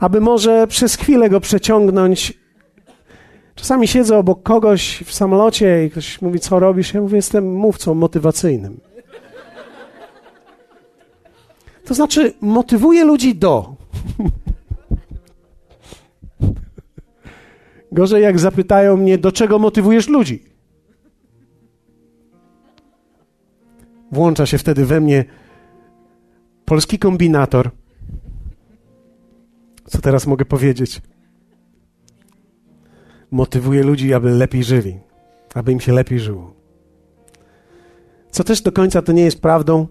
Aby 0.00 0.20
może 0.20 0.66
przez 0.66 0.94
chwilę 0.94 1.30
go 1.30 1.40
przeciągnąć 1.40 2.38
Czasami 3.54 3.88
siedzę 3.88 4.18
obok 4.18 4.42
kogoś 4.42 5.02
w 5.06 5.14
samolocie 5.14 5.84
i 5.84 5.90
ktoś 5.90 6.22
mówi, 6.22 6.40
co 6.40 6.58
robisz? 6.58 6.94
Ja 6.94 7.00
mówię, 7.00 7.16
jestem 7.16 7.52
mówcą 7.54 7.94
motywacyjnym. 7.94 8.80
To 11.84 11.94
znaczy, 11.94 12.34
motywuję 12.40 13.04
ludzi 13.04 13.34
do. 13.34 13.74
Gorzej, 17.92 18.22
jak 18.22 18.38
zapytają 18.38 18.96
mnie, 18.96 19.18
do 19.18 19.32
czego 19.32 19.58
motywujesz 19.58 20.08
ludzi? 20.08 20.44
Włącza 24.12 24.46
się 24.46 24.58
wtedy 24.58 24.86
we 24.86 25.00
mnie 25.00 25.24
polski 26.64 26.98
kombinator. 26.98 27.70
Co 29.86 29.98
teraz 29.98 30.26
mogę 30.26 30.44
powiedzieć? 30.44 31.02
motywuje 33.32 33.82
ludzi, 33.82 34.14
aby 34.14 34.30
lepiej 34.30 34.64
żyli, 34.64 34.98
aby 35.54 35.72
im 35.72 35.80
się 35.80 35.92
lepiej 35.92 36.20
żyło. 36.20 36.54
Co 38.30 38.44
też 38.44 38.62
do 38.62 38.72
końca 38.72 39.02
to 39.02 39.12
nie 39.12 39.22
jest 39.22 39.40
prawdą, 39.40 39.86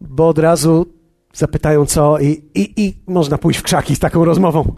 bo 0.00 0.28
od 0.28 0.38
razu 0.38 0.86
zapytają 1.34 1.86
co 1.86 2.18
i, 2.18 2.26
i, 2.54 2.84
i 2.86 3.02
można 3.06 3.38
pójść 3.38 3.60
w 3.60 3.62
krzaki 3.62 3.96
z 3.96 3.98
taką 3.98 4.24
rozmową. 4.24 4.74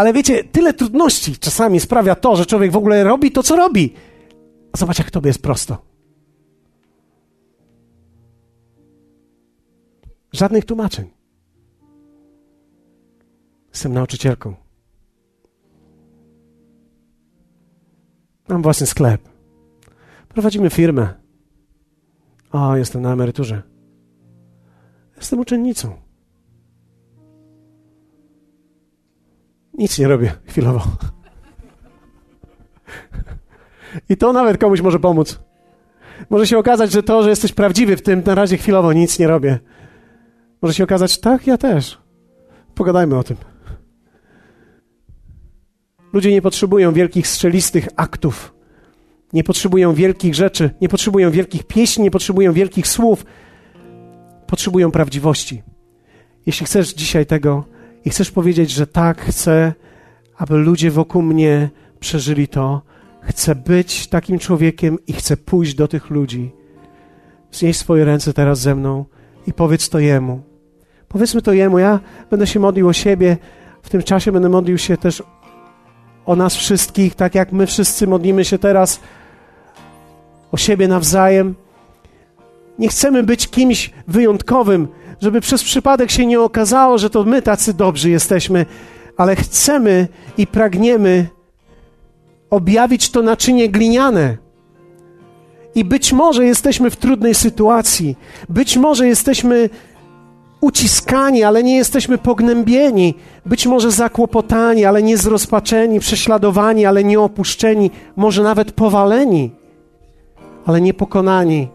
Ale 0.00 0.12
wiecie, 0.12 0.44
tyle 0.44 0.74
trudności 0.74 1.38
czasami 1.38 1.80
sprawia 1.80 2.14
to, 2.14 2.36
że 2.36 2.46
człowiek 2.46 2.72
w 2.72 2.76
ogóle 2.76 3.04
robi 3.04 3.32
to, 3.32 3.42
co 3.42 3.56
robi. 3.56 3.94
A 4.72 4.78
zobacz, 4.78 4.98
jak 4.98 5.10
tobie 5.10 5.28
jest 5.28 5.42
prosto. 5.42 5.82
Żadnych 10.32 10.64
tłumaczeń. 10.64 11.10
Jestem 13.68 13.92
nauczycielką. 13.92 14.54
Mam 18.48 18.62
własny 18.62 18.86
sklep. 18.86 19.28
Prowadzimy 20.28 20.70
firmę. 20.70 21.14
O, 22.52 22.76
jestem 22.76 23.02
na 23.02 23.12
emeryturze. 23.12 23.62
Jestem 25.16 25.40
uczennicą. 25.40 26.09
Nic 29.80 29.98
nie 29.98 30.08
robię 30.08 30.32
chwilowo. 30.46 30.82
I 34.08 34.16
to 34.16 34.32
nawet 34.32 34.58
komuś 34.58 34.80
może 34.80 34.98
pomóc. 34.98 35.40
Może 36.30 36.46
się 36.46 36.58
okazać, 36.58 36.92
że 36.92 37.02
to, 37.02 37.22
że 37.22 37.30
jesteś 37.30 37.52
prawdziwy 37.52 37.96
w 37.96 38.02
tym, 38.02 38.22
na 38.26 38.34
razie 38.34 38.56
chwilowo 38.56 38.92
nic 38.92 39.18
nie 39.18 39.26
robię. 39.26 39.58
Może 40.62 40.74
się 40.74 40.84
okazać, 40.84 41.20
tak, 41.20 41.46
ja 41.46 41.58
też. 41.58 41.98
Pogadajmy 42.74 43.18
o 43.18 43.22
tym. 43.22 43.36
Ludzie 46.12 46.30
nie 46.30 46.42
potrzebują 46.42 46.92
wielkich 46.92 47.26
strzelistych 47.26 47.88
aktów, 47.96 48.54
nie 49.32 49.44
potrzebują 49.44 49.94
wielkich 49.94 50.34
rzeczy, 50.34 50.70
nie 50.80 50.88
potrzebują 50.88 51.30
wielkich 51.30 51.64
pieśni, 51.64 52.04
nie 52.04 52.10
potrzebują 52.10 52.52
wielkich 52.52 52.88
słów. 52.88 53.24
Potrzebują 54.46 54.90
prawdziwości. 54.90 55.62
Jeśli 56.46 56.66
chcesz 56.66 56.94
dzisiaj 56.94 57.26
tego 57.26 57.79
i 58.04 58.10
chcesz 58.10 58.30
powiedzieć, 58.30 58.70
że 58.70 58.86
tak, 58.86 59.20
chcę, 59.20 59.72
aby 60.36 60.56
ludzie 60.56 60.90
wokół 60.90 61.22
mnie 61.22 61.70
przeżyli 62.00 62.48
to, 62.48 62.82
chcę 63.20 63.54
być 63.54 64.06
takim 64.06 64.38
człowiekiem 64.38 64.98
i 65.06 65.12
chcę 65.12 65.36
pójść 65.36 65.74
do 65.74 65.88
tych 65.88 66.10
ludzi. 66.10 66.52
Znieś 67.52 67.76
swoje 67.76 68.04
ręce 68.04 68.32
teraz 68.32 68.60
ze 68.60 68.74
mną 68.74 69.04
i 69.46 69.52
powiedz 69.52 69.88
to 69.88 69.98
Jemu. 69.98 70.42
Powiedzmy 71.08 71.42
to 71.42 71.52
Jemu. 71.52 71.78
Ja 71.78 72.00
będę 72.30 72.46
się 72.46 72.60
modlił 72.60 72.88
o 72.88 72.92
siebie, 72.92 73.36
w 73.82 73.90
tym 73.90 74.02
czasie 74.02 74.32
będę 74.32 74.48
modlił 74.48 74.78
się 74.78 74.96
też 74.96 75.22
o 76.26 76.36
nas 76.36 76.56
wszystkich, 76.56 77.14
tak 77.14 77.34
jak 77.34 77.52
my 77.52 77.66
wszyscy 77.66 78.06
modlimy 78.06 78.44
się 78.44 78.58
teraz 78.58 79.00
o 80.52 80.56
siebie 80.56 80.88
nawzajem. 80.88 81.54
Nie 82.78 82.88
chcemy 82.88 83.22
być 83.22 83.48
kimś 83.48 83.90
wyjątkowym, 84.08 84.88
żeby 85.20 85.40
przez 85.40 85.62
przypadek 85.64 86.10
się 86.10 86.26
nie 86.26 86.40
okazało, 86.40 86.98
że 86.98 87.10
to 87.10 87.24
my 87.24 87.42
tacy 87.42 87.74
dobrzy 87.74 88.10
jesteśmy, 88.10 88.66
ale 89.16 89.36
chcemy 89.36 90.08
i 90.38 90.46
pragniemy 90.46 91.26
objawić 92.50 93.10
to 93.10 93.22
naczynie 93.22 93.68
gliniane. 93.68 94.36
I 95.74 95.84
być 95.84 96.12
może 96.12 96.44
jesteśmy 96.44 96.90
w 96.90 96.96
trudnej 96.96 97.34
sytuacji, 97.34 98.16
być 98.48 98.76
może 98.76 99.06
jesteśmy 99.06 99.70
uciskani, 100.60 101.42
ale 101.42 101.62
nie 101.62 101.76
jesteśmy 101.76 102.18
pognębieni, 102.18 103.14
być 103.46 103.66
może 103.66 103.90
zakłopotani, 103.90 104.84
ale 104.84 105.02
nie 105.02 105.16
zrozpaczeni, 105.16 106.00
prześladowani, 106.00 106.86
ale 106.86 107.04
nie 107.04 107.20
opuszczeni, 107.20 107.90
może 108.16 108.42
nawet 108.42 108.72
powaleni, 108.72 109.50
ale 110.66 110.80
nie 110.80 110.94
pokonani. 110.94 111.68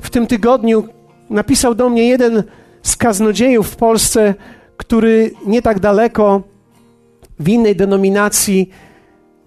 W 0.00 0.10
tym 0.10 0.26
tygodniu 0.26 0.84
napisał 1.32 1.74
do 1.74 1.88
mnie 1.88 2.08
jeden 2.08 2.42
z 2.82 2.96
kaznodziejów 2.96 3.70
w 3.70 3.76
Polsce, 3.76 4.34
który 4.76 5.30
nie 5.46 5.62
tak 5.62 5.80
daleko 5.80 6.42
w 7.38 7.48
innej 7.48 7.76
denominacji 7.76 8.70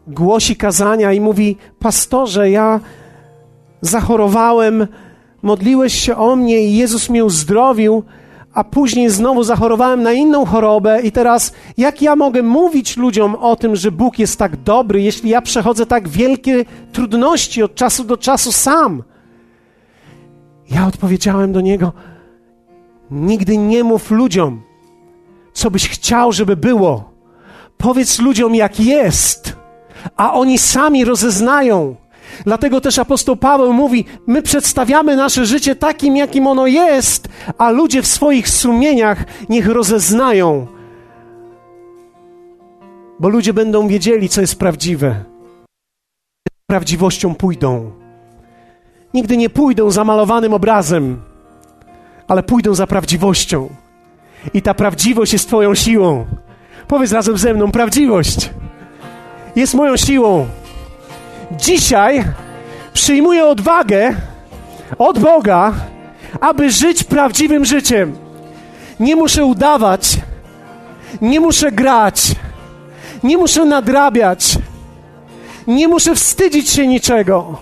głosi 0.08 0.56
kazania 0.56 1.14
i 1.14 1.20
mówi: 1.20 1.58
Pastorze, 1.80 2.50
ja 2.50 2.80
zachorowałem, 3.82 4.88
modliłeś 5.42 5.94
się 5.94 6.16
o 6.16 6.36
mnie 6.36 6.64
i 6.64 6.78
Jezus 6.78 7.10
mnie 7.10 7.26
uzdrowił, 7.26 8.04
a 8.54 8.64
później 8.64 9.10
znowu 9.10 9.44
zachorowałem 9.44 10.04
na 10.04 10.12
inną 10.12 10.46
chorobę, 10.46 11.02
i 11.02 11.12
teraz 11.12 11.54
jak 11.78 12.02
ja 12.02 12.16
mogę 12.16 12.44
mówić 12.44 12.98
ludziom 12.98 13.36
o 13.36 13.56
tym, 13.56 13.76
że 13.76 13.92
Bóg 13.92 14.20
jest 14.20 14.40
tak 14.40 14.58
dobry, 14.58 15.02
jeśli 15.02 15.30
ja 15.30 15.42
przechodzę 15.42 15.86
tak 15.86 16.08
wielkie 16.08 16.66
trudności 16.94 17.64
od 17.64 17.76
czasu 17.76 18.04
do 18.04 18.18
czasu 18.18 18.52
sam? 18.52 19.04
Ja 20.70 20.88
odpowiedziałem 20.88 21.54
do 21.54 21.62
niego: 21.62 21.94
Nigdy 23.12 23.58
nie 23.58 23.84
mów 23.84 24.12
ludziom, 24.12 24.62
co 25.54 25.72
byś 25.72 25.90
chciał, 25.90 26.32
żeby 26.32 26.58
było. 26.58 27.14
Powiedz 27.78 28.20
ludziom, 28.20 28.56
jak 28.56 28.80
jest, 28.80 29.56
a 30.16 30.34
oni 30.34 30.58
sami 30.58 31.06
rozeznają. 31.06 31.96
Dlatego 32.44 32.82
też 32.82 33.00
apostoł 33.00 33.36
Paweł 33.36 33.74
mówi: 33.74 34.06
My 34.28 34.42
przedstawiamy 34.42 35.16
nasze 35.16 35.46
życie 35.46 35.76
takim, 35.76 36.16
jakim 36.16 36.48
ono 36.48 36.68
jest, 36.68 37.28
a 37.58 37.72
ludzie 37.72 38.02
w 38.02 38.08
swoich 38.08 38.50
sumieniach 38.50 39.26
niech 39.50 39.68
rozeznają. 39.68 40.68
Bo 43.20 43.30
ludzie 43.30 43.54
będą 43.54 43.88
wiedzieli, 43.88 44.30
co 44.30 44.42
jest 44.42 44.60
prawdziwe. 44.60 45.26
Prawdziwością 46.68 47.36
pójdą. 47.36 48.05
Nigdy 49.16 49.38
nie 49.38 49.50
pójdą 49.50 49.92
za 49.92 50.04
malowanym 50.04 50.54
obrazem, 50.54 51.22
ale 52.28 52.44
pójdą 52.44 52.76
za 52.76 52.88
prawdziwością. 52.88 53.70
I 54.54 54.62
ta 54.62 54.74
prawdziwość 54.74 55.34
jest 55.34 55.48
Twoją 55.48 55.76
siłą. 55.76 56.26
Powiedz 56.88 57.12
razem 57.12 57.38
ze 57.38 57.54
mną: 57.54 57.72
prawdziwość 57.72 58.50
jest 59.56 59.74
moją 59.74 59.98
siłą. 59.98 60.48
Dzisiaj 61.52 62.24
przyjmuję 62.94 63.46
odwagę 63.46 64.16
od 64.98 65.20
Boga, 65.20 65.74
aby 66.42 66.72
żyć 66.72 67.04
prawdziwym 67.04 67.66
życiem. 67.66 68.16
Nie 69.00 69.16
muszę 69.16 69.46
udawać, 69.46 70.18
nie 71.22 71.40
muszę 71.40 71.72
grać, 71.72 72.36
nie 73.24 73.38
muszę 73.38 73.66
nadrabiać, 73.66 74.58
nie 75.68 75.88
muszę 75.88 76.16
wstydzić 76.16 76.70
się 76.70 76.88
niczego. 76.88 77.58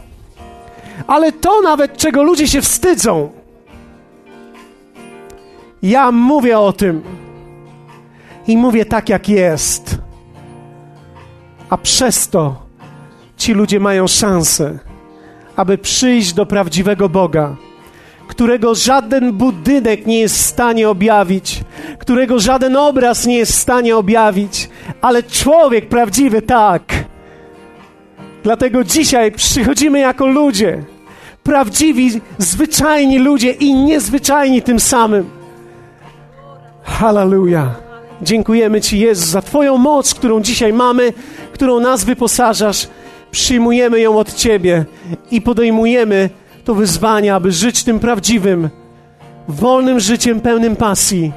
Ale 1.08 1.32
to 1.32 1.62
nawet, 1.62 1.98
czego 1.98 2.24
ludzie 2.24 2.48
się 2.48 2.62
wstydzą, 2.62 3.32
ja 5.84 6.12
mówię 6.12 6.60
o 6.60 6.74
tym 6.74 7.02
i 8.48 8.58
mówię 8.58 8.86
tak, 8.86 9.10
jak 9.10 9.30
jest. 9.30 9.98
A 11.70 11.78
przez 11.78 12.28
to 12.28 12.56
ci 13.38 13.54
ludzie 13.54 13.80
mają 13.80 14.08
szansę, 14.08 14.80
aby 15.56 15.78
przyjść 15.78 16.34
do 16.34 16.46
prawdziwego 16.46 17.10
Boga, 17.10 17.56
którego 18.28 18.76
żaden 18.76 19.34
budynek 19.34 20.06
nie 20.06 20.20
jest 20.20 20.38
w 20.38 20.42
stanie 20.42 20.90
objawić, 20.90 21.64
którego 22.00 22.40
żaden 22.40 22.78
obraz 22.78 23.26
nie 23.26 23.38
jest 23.38 23.52
w 23.52 23.56
stanie 23.56 23.98
objawić, 23.98 24.70
ale 25.02 25.24
człowiek 25.24 25.90
prawdziwy 25.90 26.42
tak. 26.42 27.13
Dlatego 28.44 28.84
dzisiaj 28.84 29.32
przychodzimy 29.32 30.00
jako 30.00 30.28
ludzie, 30.28 30.84
prawdziwi, 31.44 32.22
zwyczajni 32.38 33.20
ludzie 33.20 33.52
i 33.52 33.74
niezwyczajni 33.74 34.62
tym 34.62 34.80
samym. 34.80 35.30
Hallelujah. 36.84 37.84
Dziękujemy 38.22 38.82
Ci, 38.82 39.00
Jezus, 39.00 39.26
za 39.26 39.42
Twoją 39.42 39.78
moc, 39.78 40.14
którą 40.14 40.42
dzisiaj 40.42 40.74
mamy, 40.74 41.14
którą 41.54 41.80
nas 41.80 42.04
wyposażasz. 42.04 42.88
Przyjmujemy 43.32 44.00
ją 44.00 44.18
od 44.18 44.34
Ciebie 44.34 44.86
i 45.32 45.42
podejmujemy 45.42 46.30
to 46.66 46.76
wyzwanie, 46.76 47.36
aby 47.36 47.52
żyć 47.52 47.84
tym 47.84 48.00
prawdziwym, 48.00 48.70
wolnym 49.48 50.00
życiem 50.00 50.40
pełnym 50.40 50.76
pasji 50.76 51.32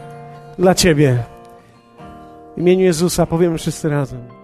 dla 0.59 0.75
Ciebie. 0.75 1.19
W 2.57 2.61
imieniu 2.61 2.85
Jezusa 2.85 3.27
powiemy 3.27 3.59
wszyscy 3.59 3.89
razem. 3.89 4.36